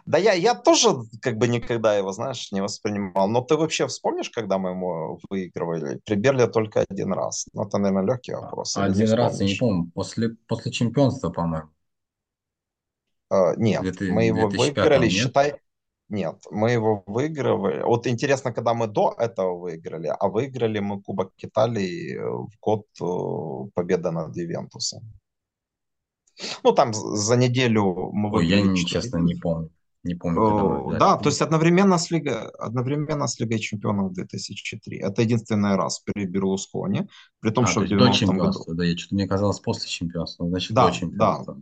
[0.07, 3.29] Да я, я тоже как бы никогда его, знаешь, не воспринимал.
[3.29, 6.01] Но ты вообще вспомнишь, когда мы ему выигрывали?
[6.05, 7.47] При Берле только один раз.
[7.53, 8.77] Ну, это, наверное, легкий вопрос.
[8.77, 11.69] Не Один раз, я не помню, после, после чемпионства, по-моему,
[13.29, 15.13] в нет, 2000 мы его 2005 выиграли, нет?
[15.13, 15.61] считай...
[16.09, 17.83] Нет, мы его выигрывали.
[17.83, 22.85] Вот интересно, когда мы до этого выиграли, а выиграли мы Кубок Италии э, в год
[23.01, 25.03] э, победы над Ювентусом.
[26.63, 29.71] Ну, там за неделю мы Ой, я, выиграли не- 4 честно, не помню.
[30.05, 34.99] Не помню, мы Э, Да, то есть одновременно с, Лигой, одновременно с Лигой чемпионов 2003.
[34.99, 37.09] Это единственный раз при Берлускони,
[37.41, 38.53] при том, А, что то в есть до 90-м году.
[38.53, 41.59] чемпионства, да, я что-то мне казалось после чемпионства, значит, до Да, да, чемпионства.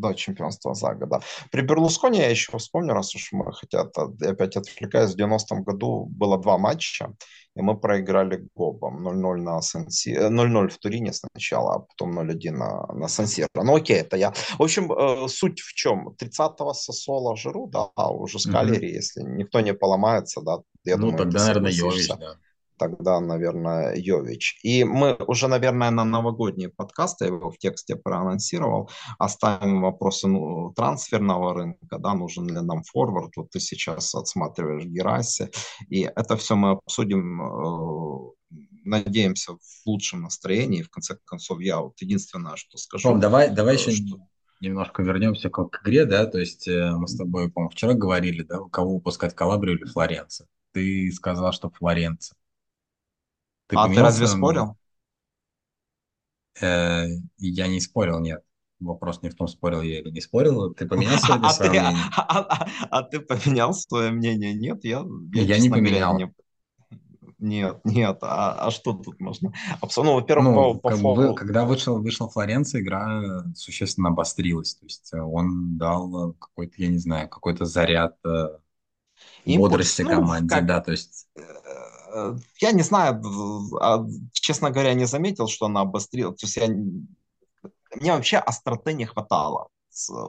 [0.00, 1.20] До чемпионства Зага, да.
[1.50, 6.38] При Берлусконе я еще вспомню, раз уж мы хотят, опять отвлекаюсь, в 90-м году было
[6.38, 7.14] два матча,
[7.56, 10.10] и мы проиграли Гобом 0-0 на Санси...
[10.10, 13.48] 0-0 в Турине сначала, а потом 0-1 на, на Сансиро.
[13.54, 14.32] Ну окей, это я.
[14.58, 16.14] В общем, э, суть в чем?
[16.20, 18.94] 30-го Сосола Жиру, да, уже с Калери, mm-hmm.
[18.94, 22.36] если никто не поломается, да, я ну, думаю, тогда, наверное, Йович, да
[22.80, 24.58] тогда, наверное, Йович.
[24.62, 28.88] И мы уже, наверное, на новогодний подкаст, я его в тексте проанонсировал,
[29.18, 35.50] оставим вопросы ну, трансферного рынка, да, нужен ли нам форвард, вот ты сейчас отсматриваешь Гераси,
[35.90, 38.30] и это все мы обсудим э,
[38.84, 40.82] надеемся, в лучшем настроении.
[40.82, 43.10] В конце концов, я вот единственное, что скажу.
[43.10, 44.26] Том, давай, давай еще что...
[44.62, 48.42] немножко вернемся к, к игре, да, то есть э, мы с тобой, по-моему, вчера говорили,
[48.42, 50.48] да, кого выпускать Калабрию или Флоренцию.
[50.72, 52.39] Ты сказал, что Флоренция.
[53.70, 54.76] Ты а ты разве спорил?
[56.60, 57.06] Э,
[57.38, 58.42] я не спорил, нет.
[58.80, 60.74] Вопрос не в том, спорил я или не спорил.
[60.74, 62.04] Ты поменял сегодня а свое ты, мнение?
[62.16, 64.54] А, а, а, ты поменял свое мнение?
[64.54, 65.04] Нет, я,
[65.34, 66.14] я, я не поменял.
[66.14, 66.34] Говоря, не...
[67.38, 68.18] Нет, нет.
[68.22, 69.52] А, а что тут можно?
[69.96, 71.34] Ну, во-первых, ну, по, по фолу...
[71.34, 74.74] Когда вышел, вышла Флоренция, игра существенно обострилась.
[74.74, 78.48] То есть э, он дал какой-то, я не знаю, какой-то заряд э,
[79.44, 80.66] Импульс, бодрости ну, команде, как...
[80.66, 81.28] да, то есть
[82.60, 83.22] я не знаю,
[83.80, 86.32] а, честно говоря, не заметил, что она обострила.
[86.32, 89.68] То есть я, мне вообще остроты не хватало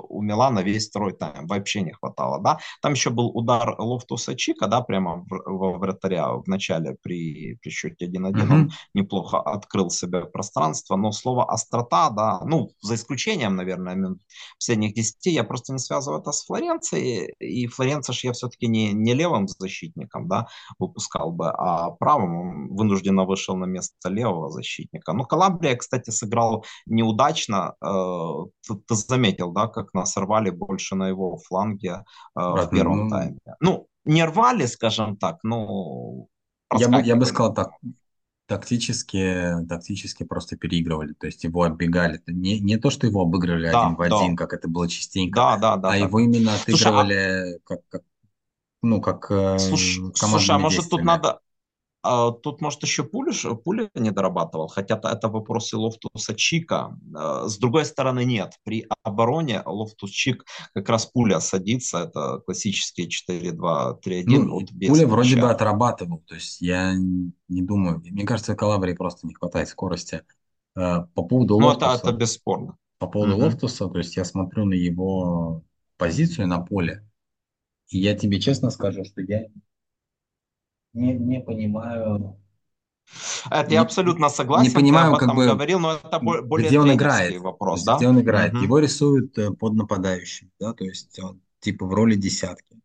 [0.10, 2.60] у Милана весь второй тайм вообще не хватало, да.
[2.82, 8.08] Там еще был удар Лофтуса Чика, да, прямо во вратаря в начале при, при счете
[8.08, 8.32] 1-1.
[8.32, 8.52] Mm-hmm.
[8.52, 14.16] Он неплохо открыл себе пространство, но слово острота, да, ну, за исключением, наверное,
[14.58, 18.94] последних 10, я просто не связываю это с Флоренцией, и Флоренция ж я все-таки не,
[18.94, 20.48] не левым защитником, да,
[20.80, 25.14] выпускал бы, а правым вынужденно вышел на место левого защитника.
[25.14, 31.08] Ну, Калабрия, кстати, сыграл неудачно, э, ты, ты заметил, да, как нас рвали больше на
[31.08, 32.04] его фланге
[32.36, 33.40] э, в первом ну, тайме.
[33.60, 36.28] Ну, не рвали, скажем так, но...
[36.78, 37.72] Я бы, я бы сказал так,
[38.48, 42.22] тактически, тактически просто переигрывали, то есть его оббегали.
[42.28, 44.20] Не, не то, что его обыгрывали да, один в да.
[44.20, 45.98] один, как это было частенько, да, да, да, а да.
[45.98, 47.60] его именно отыгрывали слушай, а...
[47.66, 48.02] как, как,
[48.82, 49.26] ну, как
[49.60, 51.40] слушай, слушай, а может тут надо,
[52.04, 56.98] а, тут, может, еще Пуля, Пуля не дорабатывал, хотя это вопросы Лофтуса Чика.
[57.16, 58.56] А, с другой стороны, нет.
[58.64, 62.00] При обороне Лофтус Чик как раз Пуля садится.
[62.00, 64.24] Это классические 4-2-3-1.
[64.26, 66.24] Ну, вот Пуля вроде бы отрабатывал.
[66.28, 68.02] То есть я не думаю.
[68.04, 70.24] Мне кажется, Калабрии просто не хватает скорости.
[70.76, 71.98] А, по поводу ну, Лофтуса.
[71.98, 72.78] это, это бесспорно.
[72.98, 73.44] По поводу угу.
[73.44, 75.64] Лофтуса, то есть я смотрю на его
[75.98, 77.08] позицию на поле.
[77.90, 79.46] И я тебе честно скажу, что я
[80.94, 82.38] не, не понимаю.
[83.50, 84.70] Это не, я абсолютно согласен.
[84.70, 87.40] Не понимаю, как бы, говорил, но это более где он играет.
[87.42, 87.98] вопрос, да?
[87.98, 88.54] Где он играет.
[88.54, 88.64] Угу.
[88.64, 92.80] Его рисуют э, под нападающим, да, то есть он типа в роли десятки.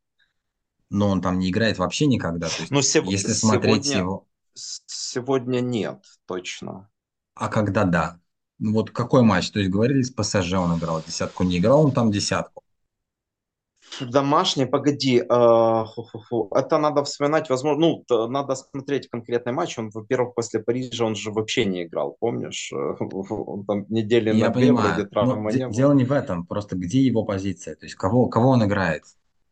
[0.88, 2.48] Но он там не играет вообще никогда.
[2.48, 3.04] То есть, ну, сев...
[3.06, 4.02] если смотреть сегодня...
[4.02, 4.26] его...
[4.54, 6.88] Сегодня нет, точно.
[7.34, 8.20] А когда да?
[8.58, 9.50] Ну, вот какой матч?
[9.50, 12.62] То есть говорили, с ПСЖ он играл, десятку не играл, он там десятку.
[14.00, 15.84] Домашний, погоди, э,
[16.54, 19.78] это надо вспоминать, возможно, ну, надо смотреть конкретный матч.
[19.78, 22.72] Он, во-первых, после Парижа он же вообще не играл, помнишь?
[23.46, 27.00] Он там недели Я на две вроде травмы не Дело не в этом, просто где
[27.00, 29.04] его позиция, то есть кого, кого он играет?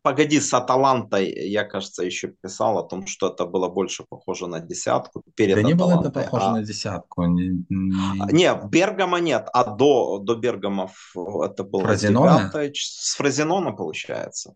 [0.05, 4.61] Погоди, с Аталантой, я, кажется, еще писал о том, что это было больше похоже на
[4.61, 5.23] десятку.
[5.35, 6.53] Перед да не было это похоже а...
[6.53, 7.25] на десятку.
[7.25, 8.33] Не, не...
[8.33, 12.53] не, Бергама нет, а до, до Бергамов это было Фразенона?
[12.75, 14.53] с Фразенона, получается.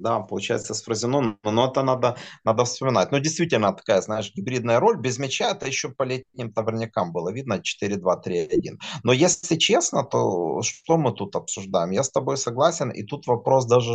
[0.00, 3.12] Да, получается, с Фразеноном, но это надо, надо вспоминать.
[3.12, 4.98] Но действительно такая, знаешь, гибридная роль.
[4.98, 8.78] Без мяча это еще по летним товарникам было видно 4-2-3-1.
[9.04, 11.90] Но если честно, то что мы тут обсуждаем?
[11.90, 13.92] Я с тобой согласен, и тут вопрос даже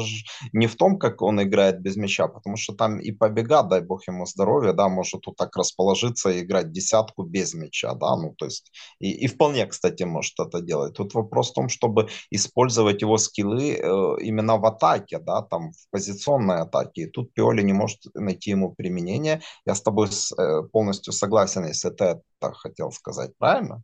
[0.53, 4.07] не в том, как он играет без мяча, потому что там и побега, дай бог
[4.07, 8.45] ему здоровья, да, может тут так расположиться и играть десятку без мяча, да, ну то
[8.45, 10.93] есть и, и вполне, кстати, может это делать.
[10.93, 16.58] Тут вопрос в том, чтобы использовать его скиллы э, именно в атаке, да, там позиционной
[16.58, 16.99] атаки.
[17.01, 19.41] И тут Пиоли не может найти ему применение.
[19.65, 23.81] Я с тобой э, полностью согласен, если ты это хотел сказать, правильно?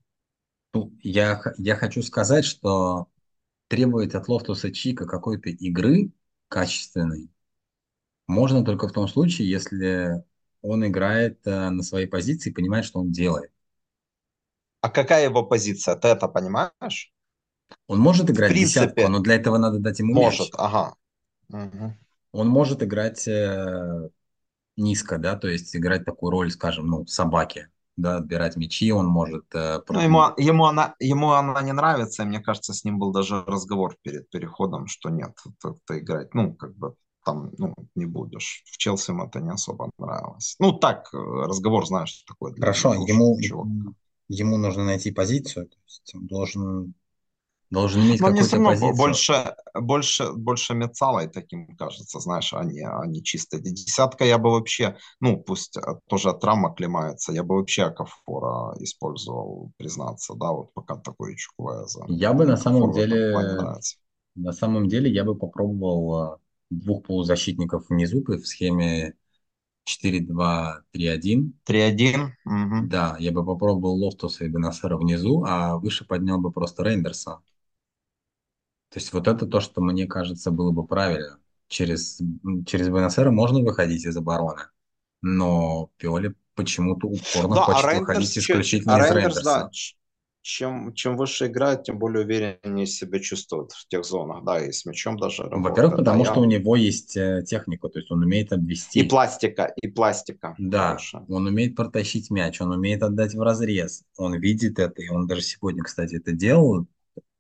[0.74, 3.08] Ну, я, я хочу сказать, что
[3.70, 6.12] требовать от Лофтуса Чика какой-то игры
[6.50, 7.30] качественной
[8.28, 10.22] можно только в том случае, если
[10.62, 13.52] он играет э, на своей позиции и понимает, что он делает.
[14.82, 15.96] А какая его позиция?
[15.96, 17.14] Ты это понимаешь?
[17.88, 20.52] Он может играть в принципе, десятку, но для этого надо дать ему Может, мяч.
[20.58, 20.96] ага.
[21.54, 21.94] Угу
[22.34, 24.10] он может играть э,
[24.78, 27.68] низко, да, то есть играть такую роль, скажем, ну, собаки.
[27.98, 30.38] да, отбирать мячи, он может э, Ну, ему, продвигать.
[30.38, 34.30] ему, она, ему она не нравится, и мне кажется, с ним был даже разговор перед
[34.30, 38.64] переходом, что нет, ты, ты играть, ну, как бы там, ну, не будешь.
[38.66, 40.56] В Челси ему это не особо нравилось.
[40.60, 43.38] Ну, так, э, разговор, знаешь, такой Хорошо, ему,
[44.30, 46.94] ему нужно найти позицию, то есть он должен,
[47.72, 48.96] должен иметь какую-то позицию.
[48.98, 53.60] больше, больше, больше Мецалой таким кажется, знаешь, а не, а чисто.
[53.60, 58.76] Десятка я бы вообще, ну, пусть э, тоже от травм оклемается, я бы вообще Акафора
[58.80, 62.06] использовал, признаться, да, вот пока такой Чуквеза.
[62.10, 63.56] Я бы на самом деле,
[64.36, 66.38] на самом деле, я бы попробовал э,
[66.70, 69.14] двух полузащитников внизу в схеме
[69.84, 71.54] четыре два три один.
[71.66, 72.90] 3-1, мгм.
[72.90, 77.40] Да, я бы попробовал Лофтуса и Бенасера внизу, а выше поднял бы просто Рейндерса.
[78.92, 81.40] То есть вот это то, что мне кажется было бы правильно.
[81.68, 82.22] Через,
[82.66, 84.64] через Бенасера можно выходить из обороны,
[85.22, 89.70] но Пиоли почему-то упорно Да, а хочет Рейндерс, выходить исключительно а из Рейндерс, да,
[90.42, 94.86] чем, чем выше играет, тем более увереннее себя чувствует в тех зонах, да, и с
[94.86, 96.58] мячом даже Во-первых, да, потому что у я...
[96.58, 99.04] него есть э, техника, то есть он умеет И обвести.
[99.04, 101.26] пластика, и пластика Да, хорошая.
[101.30, 105.42] он умеет протащить мяч, он умеет отдать в разрез, он видит это, и он даже
[105.42, 106.88] сегодня, кстати, это делал.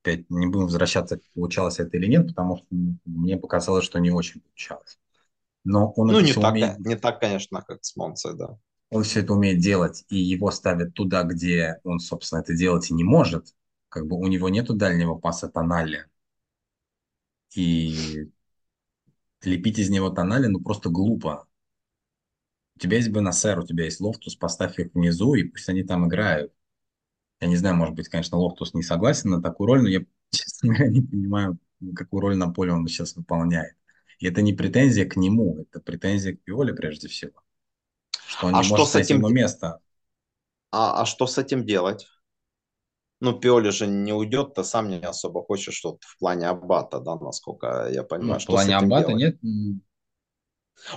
[0.03, 2.65] Опять не будем возвращаться, получалось это или нет, потому что
[3.05, 4.99] мне показалось, что не очень получалось.
[5.63, 8.57] Но он Ну, не так, умеет, не так, конечно, как с Монцей, да.
[8.91, 12.93] он все это умеет делать, и его ставят туда, где он, собственно, это делать и
[12.93, 13.55] не может.
[13.89, 16.05] Как бы у него нету дальнего паса Тонали,
[17.55, 18.31] и
[19.43, 21.45] лепить из него Тонали, ну, просто глупо.
[22.75, 26.07] У тебя есть Бенасер, у тебя есть Лофтус, поставь их внизу, и пусть они там
[26.07, 26.51] играют.
[27.41, 30.01] Я не знаю, может быть, конечно, Лофтус не согласен на такую роль, но я,
[30.31, 31.57] честно говоря, не понимаю,
[31.95, 33.75] какую роль на поле он сейчас выполняет.
[34.19, 37.41] И это не претензия к нему, это претензия к Пиоли прежде всего,
[38.25, 39.79] что он А не что может с этим, место.
[40.71, 42.07] а, а что с этим делать?
[43.21, 47.15] Ну, Пиоли же не уйдет, ты сам не особо хочешь что в плане Абате, да,
[47.15, 48.39] насколько я Ну, понимаю.
[48.39, 49.13] в Что с плане Аббата делать?
[49.13, 49.37] нет.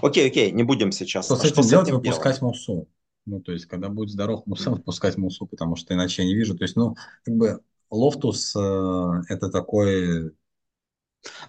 [0.03, 1.31] Окей, окей, не будем сейчас.
[1.31, 1.91] Что А с что этим с делать?
[1.91, 2.29] этим делать?
[2.29, 2.89] Выпускать Мусу.
[3.27, 6.57] Ну, то есть, когда будет здоров Муса, выпускать Мусу, потому что иначе я не вижу.
[6.57, 7.61] То есть, ну, как бы
[7.91, 10.33] Лофтус э, это такой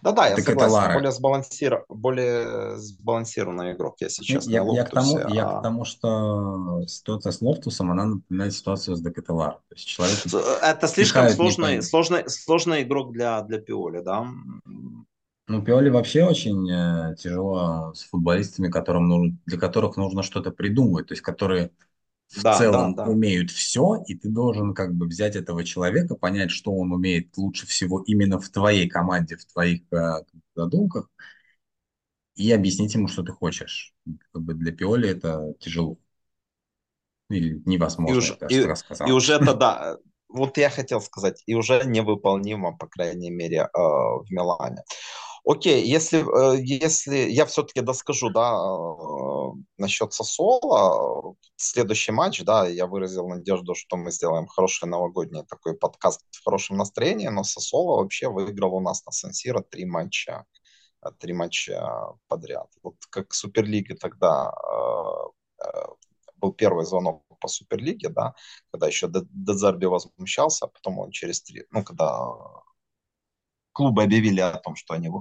[0.01, 0.53] Да-да, я согласен.
[0.53, 0.93] Декателаре.
[0.93, 1.85] Более, сбалансир...
[1.89, 5.35] более сбалансированный игрок, если честно, я, о я к тому, Лофтусе.
[5.35, 5.61] я к А...
[5.61, 9.59] тому, что ситуация с Лофтусом, она напоминает ситуацию с Декателаром.
[9.69, 14.27] То есть человек с- Это слишком сложный, сложный, сложный игрок для, для Пиоли, да?
[15.47, 21.07] Ну, Пиоли вообще очень э, тяжело с футболистами, которым нужно, для которых нужно что-то придумывать,
[21.07, 21.69] то есть которые
[22.29, 23.07] в Да, да, целом да.
[23.09, 27.67] умеют все, и ты должен как бы взять этого человека, понять, что он умеет лучше
[27.67, 30.23] всего именно в твоей команде, в твоих э,
[30.55, 31.09] задумках,
[32.35, 33.93] и объяснить ему, что ты хочешь.
[34.31, 35.97] Как бы для Пиоли это тяжело.
[37.29, 37.61] Или
[38.05, 39.11] И невозможно, я уже, даже и, и сказал.
[39.11, 39.97] уже это, да,
[40.29, 44.83] вот я хотел сказать, и уже невыполнимо, по крайней мере, э, в Милане.
[45.47, 52.87] Окей, если, э, если я все-таки доскажу, да, э, насчет Сосола, следующий матч, да, я
[52.87, 58.27] выразил надежду, что мы сделаем хороший новогодний такой подкаст в хорошем настроении, но Сосола вообще
[58.27, 60.45] выиграл у нас на Сан-Сиро три матча,
[61.05, 62.67] э, три матча подряд.
[62.81, 64.51] Вот как Суперлига тогда
[65.61, 65.85] э, э,
[66.37, 68.33] был первый звонок по Суперлиге, да,
[68.71, 72.35] когда еще Дезерби возмущался, а потом он через три, ну, когда
[73.75, 75.11] клубы объявили о том, что они э,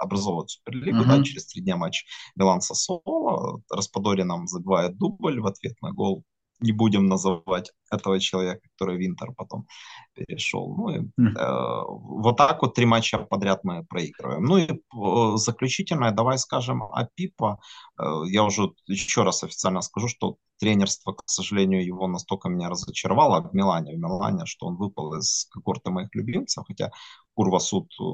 [0.00, 1.24] образовывают Суперлигу, да, Мгм.
[1.24, 2.04] через три дня матч
[2.36, 6.22] Милан Сосоло, Распадори нам забивает дубль в ответ на гол.
[6.60, 9.66] Не будем называть этого человека, который в Интер потом
[10.14, 10.74] перешел.
[10.74, 11.36] Ну и М.
[11.36, 14.42] э, вот так вот три матча подряд мы проигрываем.
[14.42, 17.58] Ну и э, заключительное, давай скажем о Пипа.
[18.00, 23.46] Э, я уже еще раз официально скажу, что тренерство, к сожалению, его настолько меня разочаровало
[23.46, 26.90] в Милане, в Милане, что он выпал из когорты моих любимцев, хотя
[27.36, 28.04] Курва суд э,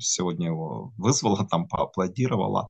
[0.00, 2.68] сегодня его вызвала, там поаплодировала.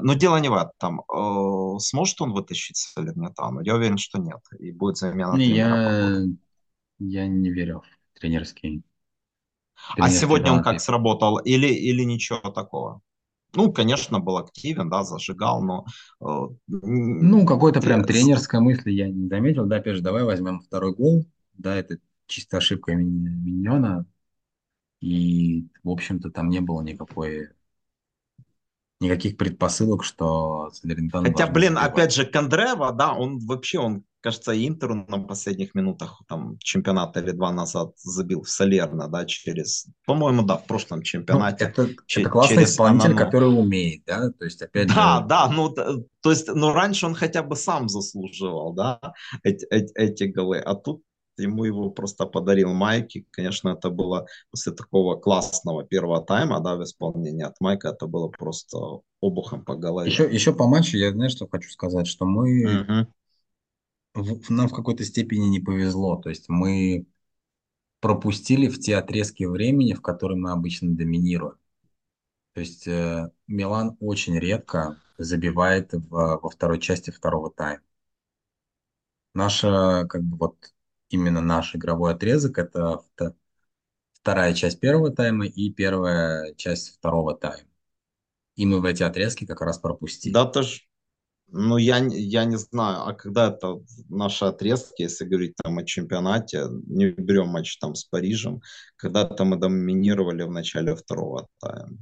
[0.00, 1.02] Но дело не в этом.
[1.12, 3.60] Э, Сможет он вытащить Салернитану?
[3.62, 4.40] Я уверен, что нет.
[4.60, 5.68] И будет замена Не, я,
[7.00, 7.82] я не верю
[8.14, 8.82] в тренерский,
[9.98, 11.38] А тренерский сегодня он как сработал?
[11.38, 13.00] Или, или ничего такого?
[13.54, 15.86] Ну, конечно, был активен, да, зажигал, но...
[16.20, 19.66] э, Ну, какой-то прям с- тренерской мысли я не заметил.
[19.66, 21.24] Да, опять же, давай возьмем второй гол.
[21.54, 24.06] Да, это чисто ошибка Ми- Миньона.
[25.00, 27.48] И, в общем-то, там не было никакой
[29.00, 31.78] никаких предпосылок, что Салернитана Хотя, блин, забивать.
[31.78, 37.32] опять же, Кондрева, да, он вообще, он, кажется, Интеру на последних минутах там чемпионата или
[37.32, 41.66] два назад забил в Салерно, да, через, по-моему, да, в прошлом Ну, чемпионате.
[41.66, 43.24] это, че- это классный через исполнитель, Анано.
[43.24, 47.06] который умеет, да, то есть, опять Да, же, да, ну, т- то есть, ну, раньше
[47.06, 49.00] он хотя бы сам заслуживал, да,
[49.42, 51.02] эти, эти, эти голы, а тут
[51.38, 53.26] ему его просто подарил Майки.
[53.30, 58.28] Конечно, это было после такого классного первого тайма, да, в исполнении от Майка, это было
[58.28, 58.78] просто
[59.20, 60.10] обухом по голове.
[60.10, 63.06] еще, еще по матчу я, знаешь, что хочу сказать, что мы, Мгм.
[64.14, 67.06] в- нам в какой-то степени не повезло, то есть мы
[68.00, 71.56] пропустили в те отрезки времени, в которые мы обычно доминируем.
[72.54, 77.82] То есть э, Милан очень редко забивает в- во второй части второго тайма.
[79.34, 80.74] Наша, как бы вот
[81.10, 83.34] именно наш игровой отрезок это вто-
[84.12, 87.68] вторая часть первого тайма и первая часть второго тайма.
[88.56, 90.32] И мы в эти отрезки как раз пропустили.
[90.32, 90.80] Да, тоже,
[91.48, 96.66] ну, я, я не знаю, а когда это наши отрезки, если говорить там о чемпионате,
[96.86, 98.60] не берем матч там с Парижем,
[98.96, 101.98] когда-то мы доминировали в начале второго тайма,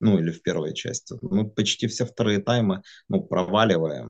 [0.00, 1.14] ну, или в первой части.
[1.22, 4.08] Мы почти все вторые таймы, ну, проваливаем.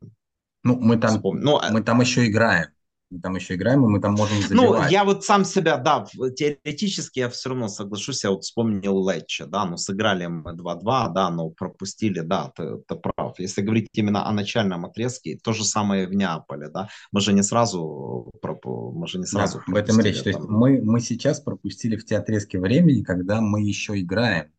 [0.64, 2.68] Ну, мы там, Ну, а- мы там еще играем.
[3.10, 4.92] Мы там еще играем, и мы там можем Ну, забивать.
[4.92, 9.46] я вот сам себя, да, в- теоретически я все равно соглашусь, я вот вспомнил Летче,
[9.46, 13.36] да, ну, сыграли мы 2-2, да, но пропустили, да, ты, ты прав.
[13.40, 17.42] Если говорить именно о начальном отрезке, то же самое в Неаполе, да, мы же не
[17.42, 20.22] сразу, мы же не Да, сразу об этом пропустили речь.
[20.22, 20.48] То есть там.
[20.52, 24.52] мы, мы сейчас пропустили в те отрезки времени, когда мы еще играем.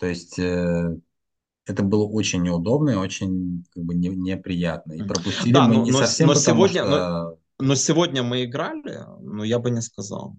[0.00, 0.96] То есть э,
[1.64, 4.94] это было очень неудобно и очень как бы, не- неприятно.
[4.94, 6.90] И пропустили Да, мы но- не но совсем но потому, сегодня- что...
[6.90, 7.38] Но
[7.76, 10.36] сегодня мы играли, ну, я бы не сказал.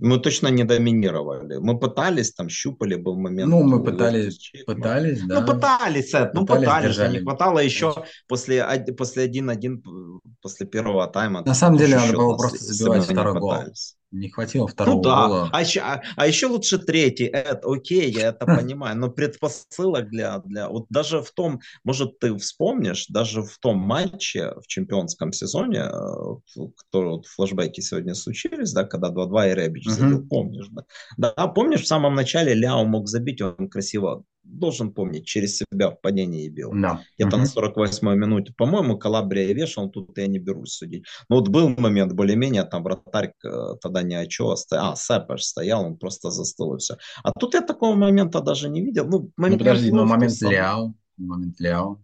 [0.00, 1.56] Мы точно не доминировали.
[1.56, 3.50] Мы пытались, там, щупали, был момент.
[3.50, 5.40] Ну, мы пытались, Лофтус-Чик, пытались, да.
[5.40, 8.64] Ну, пытались, Эд, ну, Пытались, пытались, держали не хватало еще после,
[8.96, 9.90] после 1-1, п-
[10.40, 11.42] после первого тайма.
[11.42, 13.50] На самом деле надо было просто забивать второй гол.
[13.50, 13.96] пытались.
[14.10, 15.50] Не хватило второго Ну да, гола.
[15.52, 20.38] а еще, а, а еще лучше третий, Эд, окей, я это понимаю, но предпосылок для,
[20.38, 25.80] для, вот даже в том, может ты вспомнишь, даже в том матче в чемпионском сезоне,
[25.80, 30.84] э, который вот флешбеки сегодня случились, да, когда 2-2 и Ребич забил, помнишь, да?
[31.18, 36.00] Да, помнишь, в самом начале Ляо мог забить, он красиво, должен помнить, через себя в
[36.00, 37.00] падении бил Да.
[37.16, 37.44] где-то Мгм.
[37.44, 38.52] на 48-й минуте.
[38.56, 41.04] По-моему, Калабрия вешал, тут я не берусь судить.
[41.28, 43.48] Но вот был момент более-менее, там вратарь э,
[43.80, 46.96] тогда не Очоа, а Сепе ж стоял, он просто застыл и все.
[47.22, 49.06] А тут я такого момента даже не видел.
[49.06, 52.02] Ну, Ну момент подожди, но момент Лофтуса Ляо, момент Ляо, когда он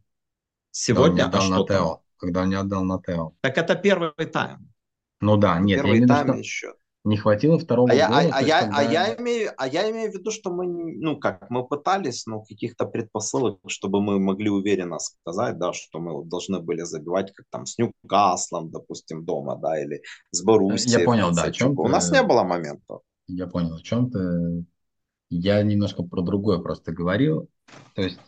[0.72, 1.66] Сегодня, а что?
[1.66, 3.32] Тео, когда он не отдал на Тео.
[3.40, 4.68] Так это первый тайм.
[5.20, 6.74] Ну да, нет, я первый виду, тайм еще.
[7.04, 8.18] Не хватило второго А я, гола.
[8.18, 10.66] а, а есть я, когда- а, я имею, а я имею в виду, что мы,
[10.66, 16.24] ну как, мы пытались, но каких-то предпосылок, чтобы мы могли уверенно сказать, да, что мы
[16.24, 21.00] должны были забивать, как там с Ньюкаслом, допустим, дома, да, или с Боруссией.
[21.00, 21.78] Я понял, да, о чем.
[21.78, 23.02] У нас не было моментов.
[23.26, 24.64] Я понял, о чем ты.
[25.28, 27.48] Я немножко про другое просто говорил.
[27.94, 28.18] То есть,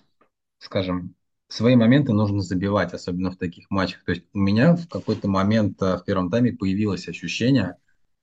[0.58, 1.14] скажем,
[1.48, 4.04] свои моменты нужно забивать, особенно в таких матчах.
[4.04, 7.76] То есть у меня в какой-то момент э, в первом тайме появилось ощущение,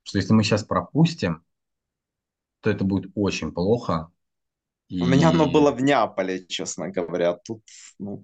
[0.04, 1.42] что если мы сейчас пропустим,
[2.60, 4.10] то это будет очень плохо.
[4.90, 7.34] У меня оно И- было в Неаполе, честно говоря.
[7.34, 7.62] Тут,
[7.98, 8.22] ну,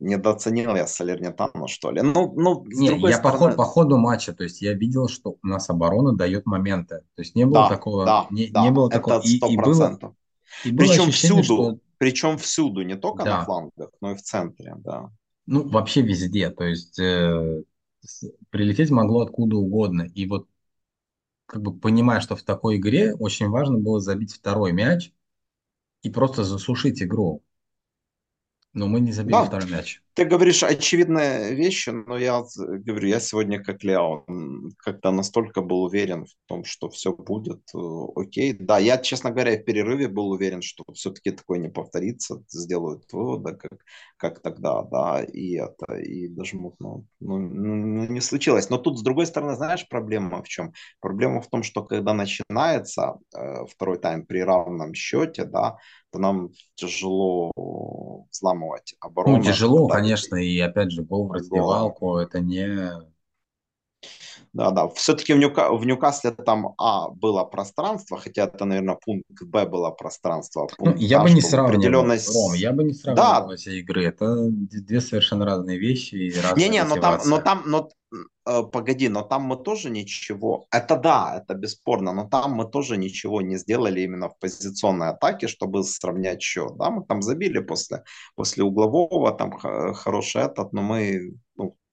[0.00, 2.02] недооценил я Салернитану, что ли.
[2.02, 3.38] Ну, ну Не, я по, стороны...
[3.38, 7.00] ход- по ходу матча, то есть я видел, что у нас оборона дает моменты.
[7.14, 9.20] То есть не было Да, такого, да, не, да, не было это такого.
[9.22, 9.98] И, сто и было,
[10.64, 13.38] и было Причем ощущение, всюду, что причем всюду, не только Да.
[13.38, 15.10] на флангах, но и в центре, да.
[15.46, 16.50] Ну, вообще везде.
[16.50, 17.62] То есть э,
[18.50, 20.02] прилететь могло откуда угодно.
[20.02, 20.48] И вот
[21.54, 25.12] как бы понимая, что в такой игре очень важно было забить второй мяч
[26.02, 27.44] и просто засушить игру.
[28.74, 29.44] Но мы не забили Да.
[29.44, 30.00] второй мяч.
[30.14, 34.24] Ты говоришь очевидные вещи, но я говорю, я сегодня как Лео,
[34.78, 37.78] как-то настолько был уверен в том, что все будет э,
[38.14, 38.52] окей.
[38.52, 43.56] Да, я, честно говоря, в перерыве был уверен, что все-таки такое не повторится, сделают выводы,
[43.56, 43.78] как,
[44.16, 48.70] как тогда, да, и это, и даже ну, ну, не случилось.
[48.70, 50.72] Но тут, с другой стороны, знаешь, проблема в чем?
[51.00, 55.76] Проблема в том, что когда начинается э, второй тайм при равном счете, да,
[56.12, 57.50] то нам тяжело
[58.34, 59.38] взламывать оборону.
[59.38, 63.13] Ну, тяжело, Да, конечно, и опять же, гол в раздевалку, это не...
[64.54, 64.88] Да, да.
[64.88, 65.72] Все-таки в, Ньюка...
[65.72, 70.84] в Ньюкасле там А было пространство, хотя это, наверное, пункт Б было пространство, а Ну,
[70.84, 72.20] пункт я А, бы не сравнивал, определенной...
[72.32, 74.04] Ром, я бы не сравнивал Да, эти игры.
[74.04, 77.88] Это две совершенно разные вещи и разная не-не, но там, но там, но
[78.46, 80.66] э, погоди, но там мы тоже ничего.
[80.70, 85.48] Это да, это бесспорно, но там мы тоже ничего не сделали именно в позиционной атаке,
[85.48, 86.76] чтобы сравнять счет.
[86.76, 88.04] Да, мы там забили после,
[88.36, 91.38] после углового, там хороший этот, но мы ну,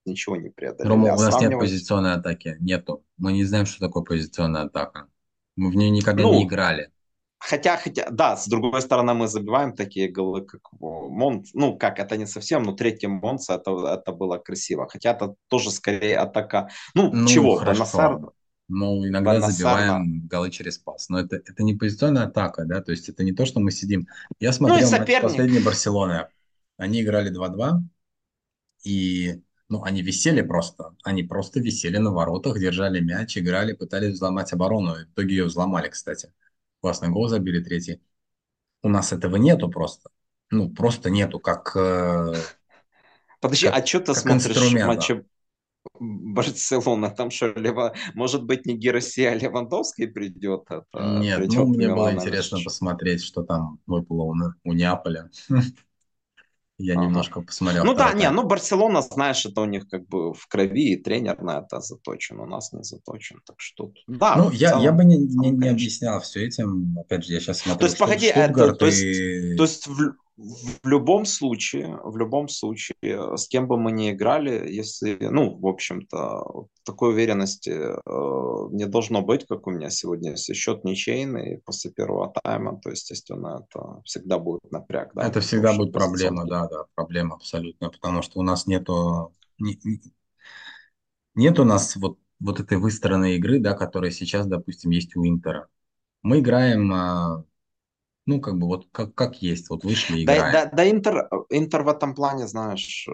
[0.05, 0.89] ничего не преодолели.
[0.89, 2.57] Рома, А у нас нет сравнивать, позиционной атаки.
[2.59, 3.03] Нету.
[3.17, 5.07] Мы не знаем, что такое позиционная атака.
[5.55, 6.91] Мы в нее никогда не ну, играли.
[7.39, 11.47] Хотя, хотя, да, с другой стороны, мы забиваем такие голы, как Монт.
[11.53, 14.87] Ну, как, это не совсем, но третий Монца, это, это было красиво.
[14.87, 16.69] Хотя это тоже скорее атака.
[16.93, 18.33] Ну, Ну, чего, хорошо.
[18.73, 21.09] Ну, иногда Бенасар, на- забиваем голы через пас.
[21.09, 22.81] Но это, это не позиционная атака, да?
[22.81, 24.07] То есть это не то, что мы сидим.
[24.39, 25.23] Я Ну, смотрел матч соперник.
[25.23, 26.27] последней Барселоны.
[26.77, 27.81] Они играли 2-2,
[28.83, 29.41] и
[29.71, 30.93] ну, они висели просто.
[31.03, 34.95] Они просто висели на воротах, держали мяч, играли, пытались взломать оборону.
[34.95, 36.33] И в итоге ее взломали, кстати.
[36.81, 38.01] Классный гол забили третий.
[38.83, 40.09] У нас этого нету просто.
[40.49, 42.33] Ну, просто нету, как, э,
[43.39, 45.23] Подожди, как, а что ты смотришь матчи
[45.97, 47.09] Барселона?
[47.09, 47.95] Там что, Лева...
[48.13, 50.65] может быть, не Гераси, а Левандовский придет?
[50.67, 55.29] Это Нет, ну, придет в мне было интересно посмотреть, что там выпало у, у Неаполя.
[56.77, 57.05] Я Ага.
[57.05, 60.93] немножко посмотрел Ну да, не, ну Барселона, знаешь, это у них как бы в крови,
[60.93, 63.39] и тренер на это заточен, у нас не заточен.
[63.45, 66.97] Так что, да, Ну, я, я целом, бы не, не, не объяснял все этим.
[66.99, 69.55] Опять же, я сейчас То смотрю есть, Штут- погоди, это, то есть, и...
[69.57, 74.71] то есть в, в любом случае, в любом случае, с кем бы мы ни играли,
[74.71, 80.53] если, ну, в общем-то, такой уверенности э, не должно быть, как у меня сегодня, если
[80.53, 85.73] счет ничейный после первого тайма, то, естественно, это всегда будет напряг, да, Это потому всегда
[85.73, 90.01] что будет проблема, да, да, проблема абсолютно, потому что у нас нету, не- не-
[91.35, 95.67] нет у нас вот, вот этой выстроенной игры, да, которая сейчас, допустим, есть у Интера.
[96.23, 97.45] Мы играем, а,
[98.31, 100.51] ну, как бы вот как, как есть, вот вышли и Да, играем.
[100.51, 103.11] да, да Интер, Интер в этом плане, знаешь, э,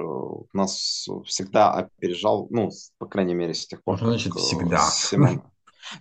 [0.54, 4.40] нас всегда опережал, ну, по крайней мере, с тех Ну, пор, что как значит э,
[4.40, 4.78] всегда?
[4.78, 5.44] Симон...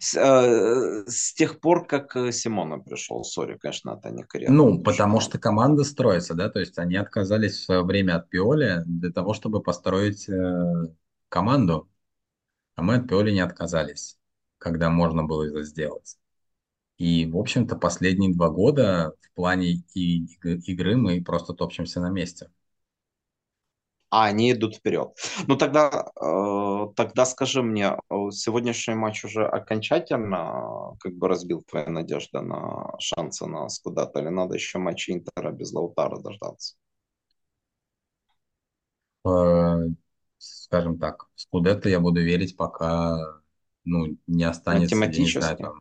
[0.01, 4.83] С, э, с тех пор, как э, Симона пришел, сори, конечно, это некорректно Ну, звучит.
[4.83, 9.11] потому что команда строится, да, то есть они отказались в свое время от Пиоли для
[9.11, 10.87] того, чтобы построить э,
[11.29, 11.89] команду,
[12.77, 14.19] а мы от Пиоли не отказались,
[14.59, 16.19] когда можно было это сделать.
[16.99, 22.11] И, в общем-то, последние два года в плане и, иг- игры мы просто топчемся на
[22.11, 22.51] месте.
[24.11, 25.17] А, они идут вперед.
[25.49, 31.63] Ну, тогда, э, тогда скажи мне, э, сегодняшний матч уже окончательно э, как бы разбил
[31.69, 36.77] твои надежды на шансы на Скудатто, или надо еще матч Интера без Лаутара дождаться?
[39.25, 39.89] Э,
[40.39, 43.41] скажем так, в Скудетто я буду верить, пока
[43.85, 45.81] ну, не останется, я не знаю, там,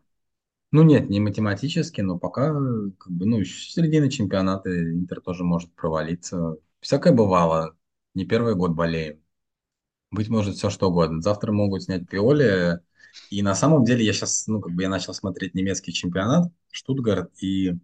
[0.76, 5.74] Ну нет, не математически, но пока как бы, ну, еще середина чемпионата Интер тоже может
[5.74, 6.58] провалиться.
[6.82, 7.78] Всякое бывало.
[8.14, 9.22] Не первый год болеем.
[10.12, 11.22] Быть может все что угодно.
[11.22, 12.82] Завтра могут снять Пиоли.
[13.30, 17.32] И на самом деле я сейчас, ну как бы я начал смотреть немецкий чемпионат, Штутгарт,
[17.42, 17.76] и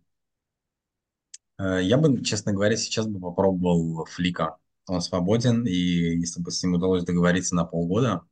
[1.60, 4.58] э, я бы, честно говоря, сейчас бы попробовал Флика.
[4.88, 8.24] Он свободен, и если бы с ним удалось договориться на полгода,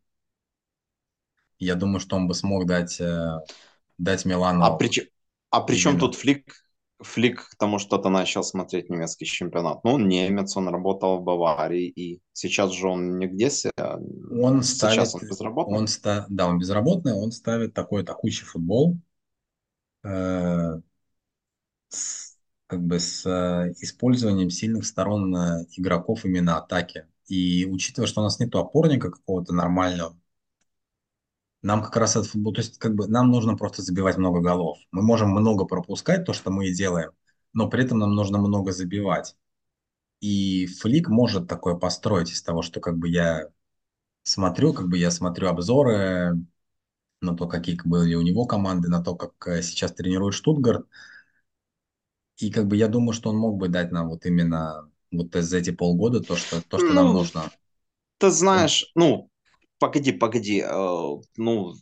[1.59, 3.39] я думаю, что он бы смог дать, э,
[3.99, 5.09] дать А Милану при, ч-
[5.51, 6.53] а при чем тут Флик?
[7.01, 9.83] Флик к тому, что ты начал смотреть немецкий чемпионат.
[9.83, 13.99] Ну, он немец, он работал в Баварии, и сейчас же он нигде себя...
[14.43, 15.77] Он Сейчас ставит, он безработный.
[15.77, 18.97] он ста, да, он безработный, он ставит такой атакующий футбол,
[20.03, 20.81] э,
[21.89, 22.37] с,
[22.67, 27.05] как бы с э, использованием сильных сторон э, игроков именно атаки.
[27.27, 30.18] И учитывая, что у нас нет опорника какого-то нормального,
[31.61, 34.77] нам как раз этот футбол, то есть как бы нам нужно просто забивать много голов.
[34.91, 37.11] Мы можем много пропускать, то, что мы и делаем,
[37.53, 39.35] но при этом нам нужно много забивать.
[40.21, 43.47] И Флик может такое построить из того, что как бы я
[44.23, 46.37] смотрю, как бы я смотрю обзоры,
[47.21, 50.85] на то, какие были у него команды, на то, как э, сейчас тренирует Штутгарт.
[52.37, 55.57] И как бы я думаю, что он мог бы дать нам вот именно вот за
[55.57, 57.51] эти полгода то, что, то, что нам Ну, нужно.
[58.19, 59.29] ты знаешь, ну,
[59.79, 61.73] погоди, погоди, э, ну,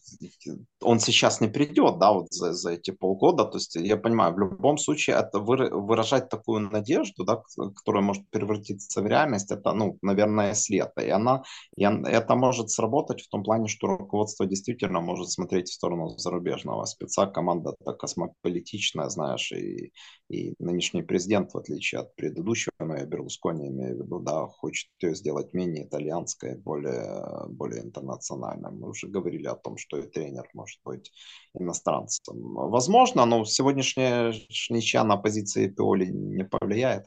[0.82, 4.40] он сейчас не придет, да, вот за, за эти полгода, то есть я понимаю, в
[4.40, 7.42] любом случае это выра- выражать такую надежду, да,
[7.76, 11.44] которая может превратиться в реальность, это, ну, наверное, след, и она,
[11.76, 16.86] и это может сработать в том плане, что руководство действительно может смотреть в сторону зарубежного.
[16.86, 19.92] Спеца, команда космополитичная, знаешь, и,
[20.30, 24.90] и нынешний президент, в отличие от предыдущего, но я Берлускони имею в виду, да, хочет
[25.02, 28.80] ее сделать менее итальянской, более, более интернациональном.
[28.80, 31.12] Мы уже говорили о том, что и тренер может быть
[31.54, 32.54] иностранцем.
[32.54, 34.34] Возможно, но сегодняшняя
[34.70, 37.06] ничья на позиции Пиоли не повлияет.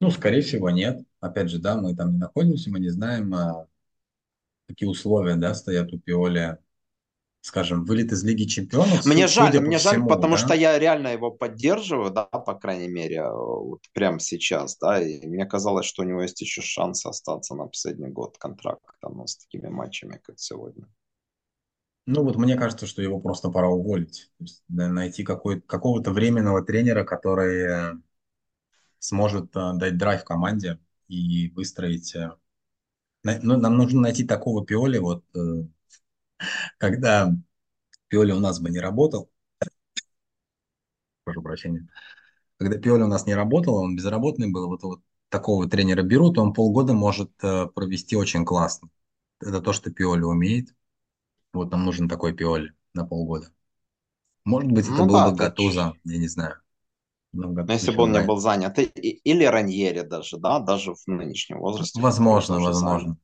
[0.00, 1.00] Ну, скорее всего, нет.
[1.20, 3.66] Опять же, да, мы там не находимся, мы не знаем, а,
[4.68, 6.58] какие условия, да, стоят у Пиоли
[7.46, 9.06] скажем, вылет из Лиги Чемпионов.
[9.06, 10.38] Мне жаль, мне жаль, потому да?
[10.38, 15.46] что я реально его поддерживаю, да, по крайней мере, вот прямо сейчас, да, и мне
[15.46, 19.68] казалось, что у него есть еще шанс остаться на последний год контракта, ну, с такими
[19.68, 20.88] матчами, как сегодня.
[22.06, 24.30] Ну вот мне кажется, что его просто пора уволить.
[24.38, 28.00] То есть, да, найти какого-то временного тренера, который
[28.98, 30.78] сможет uh, дать драйв команде
[31.08, 32.14] и выстроить...
[32.14, 32.36] Uh,
[33.22, 35.68] ну, нам нужно найти такого Пиоли, вот uh,
[36.78, 37.32] когда
[38.08, 39.30] Пиоли у нас бы не работал,
[41.24, 41.88] прошу прощения,
[42.58, 46.52] когда Пиоли у нас не работал, он безработный был, вот, вот такого тренера берут, он
[46.52, 48.88] полгода может э, провести очень классно.
[49.40, 50.74] Это то, что Пиоли умеет.
[51.56, 53.48] Вот нам нужен такой Пиоли на полгода.
[54.44, 56.56] Может быть, это ну, был да, бы Гатуза, я не знаю.
[57.32, 58.78] Но, Но если бы он не был занят.
[58.78, 62.00] Или Раньери даже, да, даже в нынешнем возрасте.
[62.00, 63.08] Возможно, возможно.
[63.08, 63.18] Занят.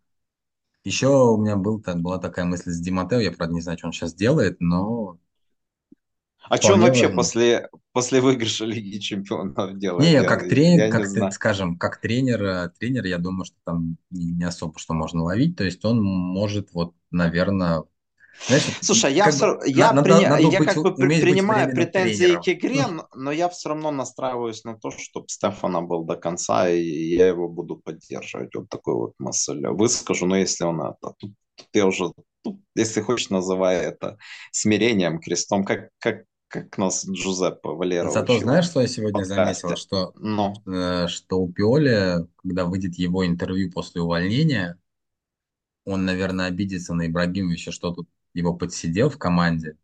[0.85, 3.87] Еще у меня был, там, была такая мысль с Диматео, я, правда, не знаю, что
[3.87, 5.19] он сейчас делает, но...
[6.49, 10.03] А что он вообще после, после выигрыша Лиги Чемпионов делает?
[10.03, 13.97] Не, я, как тренер, как ты, скажем, как тренер, э, тренер, я думаю, что там
[14.11, 17.85] не, не особо что можно ловить, то есть он может, вот, наверное,
[18.47, 22.37] знаешь, Слушай, я, все, бы, я, надо, при, надо я быть, как бы принимаю претензии
[22.37, 22.43] тренером.
[22.43, 26.81] к игре, но, я все равно настраиваюсь на то, чтобы Стефана был до конца, и
[26.81, 28.55] я его буду поддерживать.
[28.55, 31.15] Вот такой вот мысль выскажу, но если он это...
[31.19, 32.13] Тут, тут я уже,
[32.43, 34.19] тут, если хочешь, называй это
[34.51, 38.43] смирением, крестом, как, как, как нас Джузеппе Валера Зато учил.
[38.43, 39.77] знаешь, что я сегодня заметил?
[39.77, 40.55] Что, но.
[40.67, 44.79] Э, что у Пиоли, когда выйдет его интервью после увольнения,
[45.85, 49.77] он, наверное, обидится на Ибрагимовича, что тут его подсидел в команде,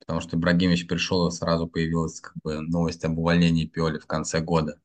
[0.00, 4.40] потому что Ибрагимович пришел, и сразу появилась как бы новость об увольнении Пиоли в конце
[4.40, 4.80] года.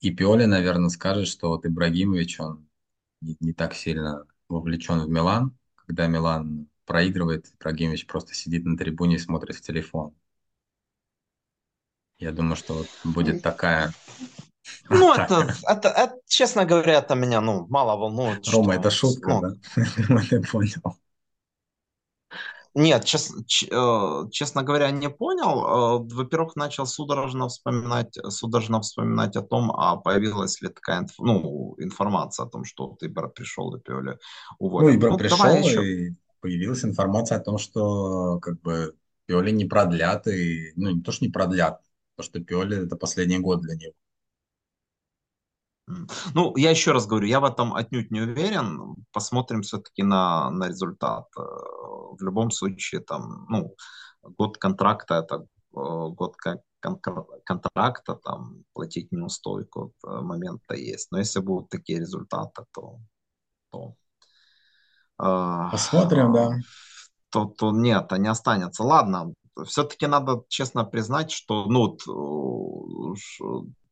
[0.00, 2.68] И Пиоли, наверное, скажет, что вот Ибрагимович, он
[3.20, 5.56] не, не так сильно вовлечен в Милан.
[5.74, 10.14] Когда Милан проигрывает, Ибрагимович просто сидит на трибуне и смотрит в телефон.
[12.18, 13.92] Я думаю, что вот будет такая...
[14.90, 18.46] Ну, это, это, это, честно говоря, это меня ну, мало волнует.
[18.48, 20.22] Рома, что, это шутка, ну, да?
[20.28, 20.98] Ты понял.
[22.74, 23.32] Нет, чес,
[23.70, 26.00] э, честно говоря, не понял.
[26.00, 32.46] Э, во-первых, начал судорожно вспоминать, судорожно вспоминать о том, а появилась ли такая ну, информация
[32.46, 34.18] о том, что ты пришел и Пиоли
[34.58, 34.88] уволил.
[34.88, 36.10] Ну, Ибра ну, пришел, и
[36.40, 38.94] появилась информация о том, что как бы
[39.26, 41.80] Пиоли не продлят, и, ну, не то, что не продлят,
[42.16, 43.92] то, что Пиоли это последний год для него.
[46.34, 48.96] Ну, я еще раз говорю, я в этом отнюдь не уверен.
[49.12, 51.26] Посмотрим все-таки на, на результат.
[51.36, 53.74] Э, в любом случае, там, ну,
[54.22, 56.36] год контракта это э, год
[57.44, 61.10] контракта, там, платить неустойку э, момента есть.
[61.10, 63.00] Но если будут такие результаты, то...
[63.70, 63.94] то
[65.16, 66.50] Посмотрим, да.
[67.30, 68.82] То, то нет, они останется.
[68.84, 69.34] Ладно,
[69.66, 71.98] все-таки надо честно признать, что ну,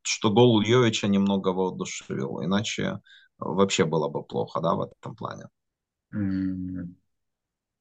[0.07, 3.01] что гол Йовича немного воодушевил, иначе
[3.37, 5.45] вообще было бы плохо, да, в этом плане.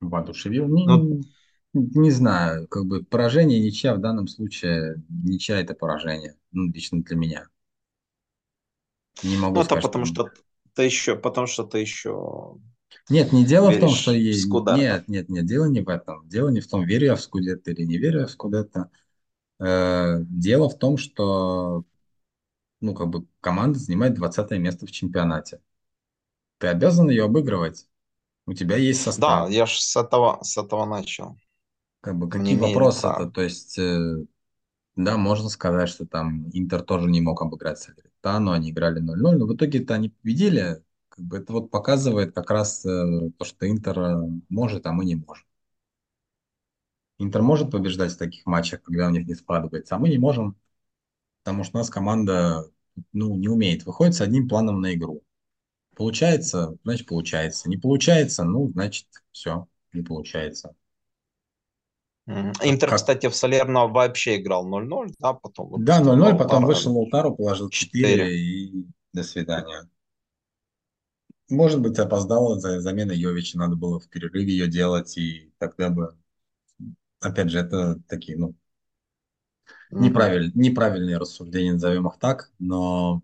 [0.00, 0.68] Воодушевил?
[0.68, 1.20] Не, ну,
[1.72, 7.16] не знаю, как бы поражение, ничья в данном случае, ничья это поражение, ну, лично для
[7.16, 7.48] меня.
[9.22, 10.42] Не могу ну, сказать, это потому что, что
[10.74, 12.58] ты еще, потому что ты еще
[13.08, 14.46] нет, не дело в том, что есть.
[14.76, 16.28] Нет, нет, нет, дело не в этом.
[16.28, 18.90] Дело не в том, верю я в Скудетто или не верю я в Скудетто.
[19.58, 21.84] Э, дело в том, что
[22.80, 25.60] ну, как бы команда занимает 20 место в чемпионате.
[26.58, 27.86] Ты обязан ее обыгрывать.
[28.46, 29.48] У тебя есть состав.
[29.48, 31.36] Да, я же с этого, с этого начал.
[32.00, 33.28] Как бы какие вопросы это?
[33.28, 34.24] То есть, э,
[34.94, 39.46] да, можно сказать, что там Интер тоже не мог обыграть Салеритану, они играли 0-0, но
[39.46, 40.82] в итоге-то они победили.
[41.08, 45.04] Как бы это вот показывает как раз э, то, что Интер э, может, а мы
[45.04, 45.44] не можем.
[47.18, 50.56] Интер может побеждать в таких матчах, когда у них не складывается, а мы не можем
[51.46, 52.68] потому что у нас команда
[53.12, 55.22] ну, не умеет, выходит с одним планом на игру.
[55.94, 57.68] Получается, значит, получается.
[57.68, 60.74] Не получается, ну, значит, все, не получается.
[62.26, 62.96] Интер, как...
[62.96, 65.84] кстати, в Салерно вообще играл 0-0, да, потом...
[65.84, 69.88] Да, 0-0, потом вышел Лаутару, положил 4, 4 и до свидания.
[71.48, 76.16] Может быть, опоздала за замена Йовича, надо было в перерыве ее делать, и тогда бы...
[77.20, 78.56] Опять же, это такие, ну,
[79.90, 83.22] Неправиль, неправильные рассуждения, назовем их так, но,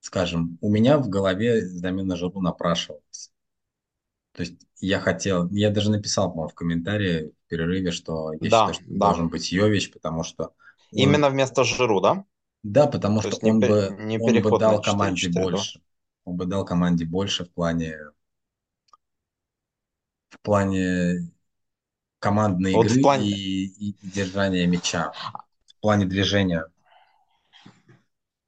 [0.00, 3.32] скажем, у меня в голове замена Жиру напрашивалась.
[4.32, 8.50] То есть я хотел, я даже написал, по-моему, в комментарии в перерыве, что я считаю,
[8.52, 9.12] Да, что да.
[9.12, 10.54] должен быть Йович, потому что
[10.94, 12.24] он, Именно вместо Жиру, да?
[12.62, 15.28] да, потому То что не, он пе- бы, не он бы дал команде 4-4-2.
[15.28, 15.80] больше,
[16.24, 17.98] он бы дал команде больше в плане,
[20.30, 21.30] в плане
[22.20, 23.26] командной Вот игры в плане...
[23.26, 25.16] и, и держания мяча,
[25.82, 26.64] плане движения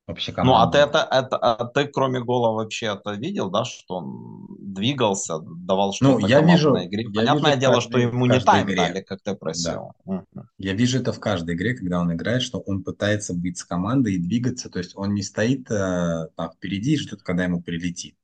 [0.06, 3.96] вообще Ну, а ты это, это, а ты кроме гола вообще это видел, да, что
[3.96, 7.04] он двигался, давал Ну, что-то я командной вижу, игре?
[7.04, 9.32] я вижу Понятное в дело, что каждой, в ему не тайм игре, дали, как ты
[9.32, 9.38] да.
[9.40, 9.92] просил.
[10.04, 10.24] Мгм.
[10.58, 14.14] Я вижу это в каждой игре, когда он играет, что он пытается быть с командой
[14.14, 18.16] и двигаться, то есть он не стоит э, там впереди и ждет, когда ему прилетит,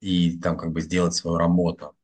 [0.00, 1.94] и там как бы сделать свою работу.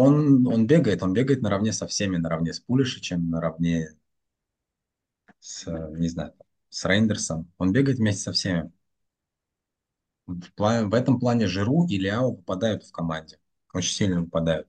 [0.00, 3.90] Он, он бегает, он бегает наравне со всеми, наравне с Пулишичем, наравне
[5.40, 5.66] с,
[5.98, 6.32] не знаю,
[6.68, 7.50] с Рейндерсом.
[7.58, 8.72] Он бегает вместе со всеми.
[10.26, 13.38] В, пла- в этом плане Жиру и Ляо попадают в команде.
[13.74, 14.66] Очень сильно попадают.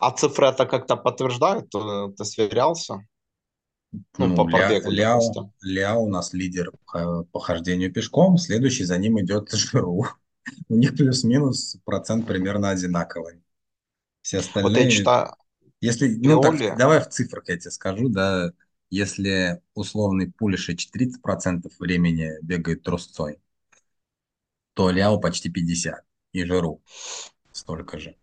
[0.00, 1.70] А цифры это как-то подтверждают?
[1.70, 3.06] Ты сверялся?
[4.18, 5.52] Ну, по Ну, Ля, пробегу, Ляо, допустим.
[5.62, 10.04] Ляо у нас лидер по по хождению пешком, следующий за ним идет Жиру.
[10.68, 13.42] У них плюс-минус процент примерно одинаковый.
[14.22, 15.34] Все Вот я остальные, читаю,
[15.80, 18.52] если, ну так, Пиоли, давай в цифрах я тебе скажу, да,
[18.90, 23.38] если условный Пулишич 30% времени бегает трусцой,
[24.74, 26.82] то Ляо почти 50, и Жиру
[27.52, 28.16] столько же.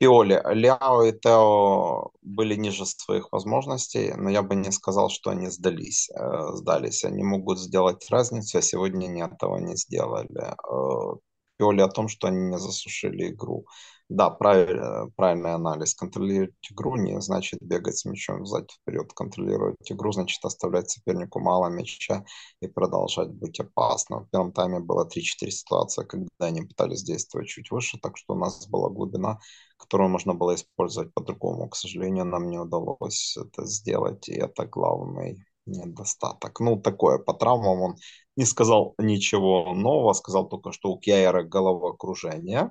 [0.00, 0.08] Мгм.
[0.08, 5.48] Пиоли, Ляо и Тео были ниже своих возможностей, но я бы не сказал, что они
[5.50, 6.10] сдались.
[6.10, 7.04] э, сдались.
[7.04, 10.54] Они могут сделать разницу, а сегодня они этого не сделали.
[10.70, 11.16] Э,
[11.56, 13.66] Пиоли о том, что они не засушили игру.
[14.08, 15.94] Да, правиль- правильный анализ.
[15.94, 19.12] Контролировать игру не значит бегать с мячом взад вперед.
[19.14, 22.24] Контролировать игру значит оставлять сопернику мало мяча
[22.60, 24.24] и продолжать быть опасным.
[24.26, 28.38] В первом тайме было 3-4 ситуации, когда они пытались действовать чуть выше, так что у
[28.38, 29.40] нас была глубина,
[29.76, 31.68] которую можно было использовать по-другому.
[31.68, 36.60] К сожалению, нам не удалось это сделать, и это главный недостаток.
[36.60, 37.96] Ну, такое, по травмам он
[38.36, 42.70] не сказал ничего нового, сказал только, что у Кьяера головокружение.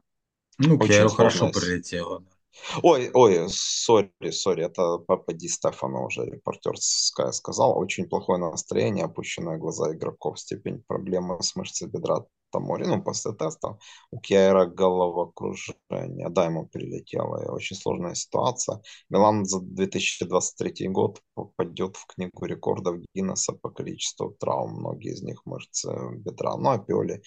[0.57, 2.21] Ну, Кьяру хорошо прилетело.
[2.21, 2.34] да.
[2.83, 7.77] Ой, ой, сори, сори, это Папа Ди Стефано уже репортер Sky сказал.
[7.77, 12.85] Очень плохое настроение, опущенные глаза игроков, степень проблемы с мышцей бедра Тамори.
[12.85, 13.77] Ну, после теста
[14.11, 16.29] у Кьяера головокружение.
[16.29, 17.43] Да, ему прилетело.
[17.43, 18.81] И очень сложная ситуация.
[19.09, 24.79] Милан за 2023 год попадет в книгу рекордов Гиннесса по количеству травм.
[24.79, 26.55] Многие из них мышцы бедра.
[26.55, 27.21] Ну, а Пиоли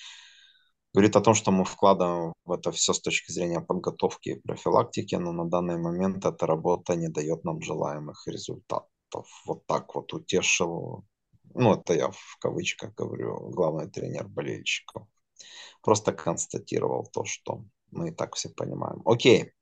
[0.95, 5.15] говорит о том, что мы вкладываем в это все с точки зрения подготовки и профилактики,
[5.17, 8.89] но на данный момент эта работа не дает нам желаемых результатов.
[9.47, 11.05] Вот так вот утешил,
[11.55, 15.07] ну это я в кавычках говорю, главный тренер болельщиков.
[15.83, 19.03] Просто констатировал то, что мы и так все понимаем.
[19.05, 19.53] Окей.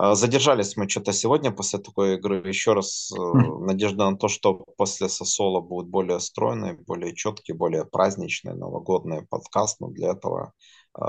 [0.00, 2.46] А, Задержались мы что-то сегодня после такой игры.
[2.46, 7.52] Еще раз э, Хм, надежда на то, что после Сосола будет более стройный, более четкий,
[7.52, 9.80] более праздничный новогодний подкаст.
[9.80, 10.52] Но для этого
[10.96, 11.02] э,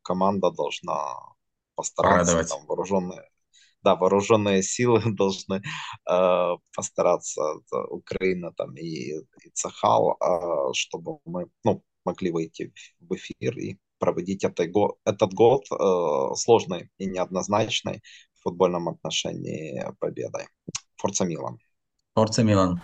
[0.00, 0.96] команда должна
[1.74, 2.48] постараться, Порадовать.
[2.48, 3.28] там вооруженные,
[3.82, 5.62] да, вооруженные силы должны
[6.10, 13.14] э, постараться, это Украина там и, и Цахал, э, чтобы мы ну, могли выйти в
[13.14, 14.64] эфир и проводить это
[15.04, 18.02] этот год э, сложной и неоднозначной
[18.34, 20.48] в футбольном отношении победой.
[20.96, 21.60] Форца Милан.
[22.16, 22.80] Форца Милан.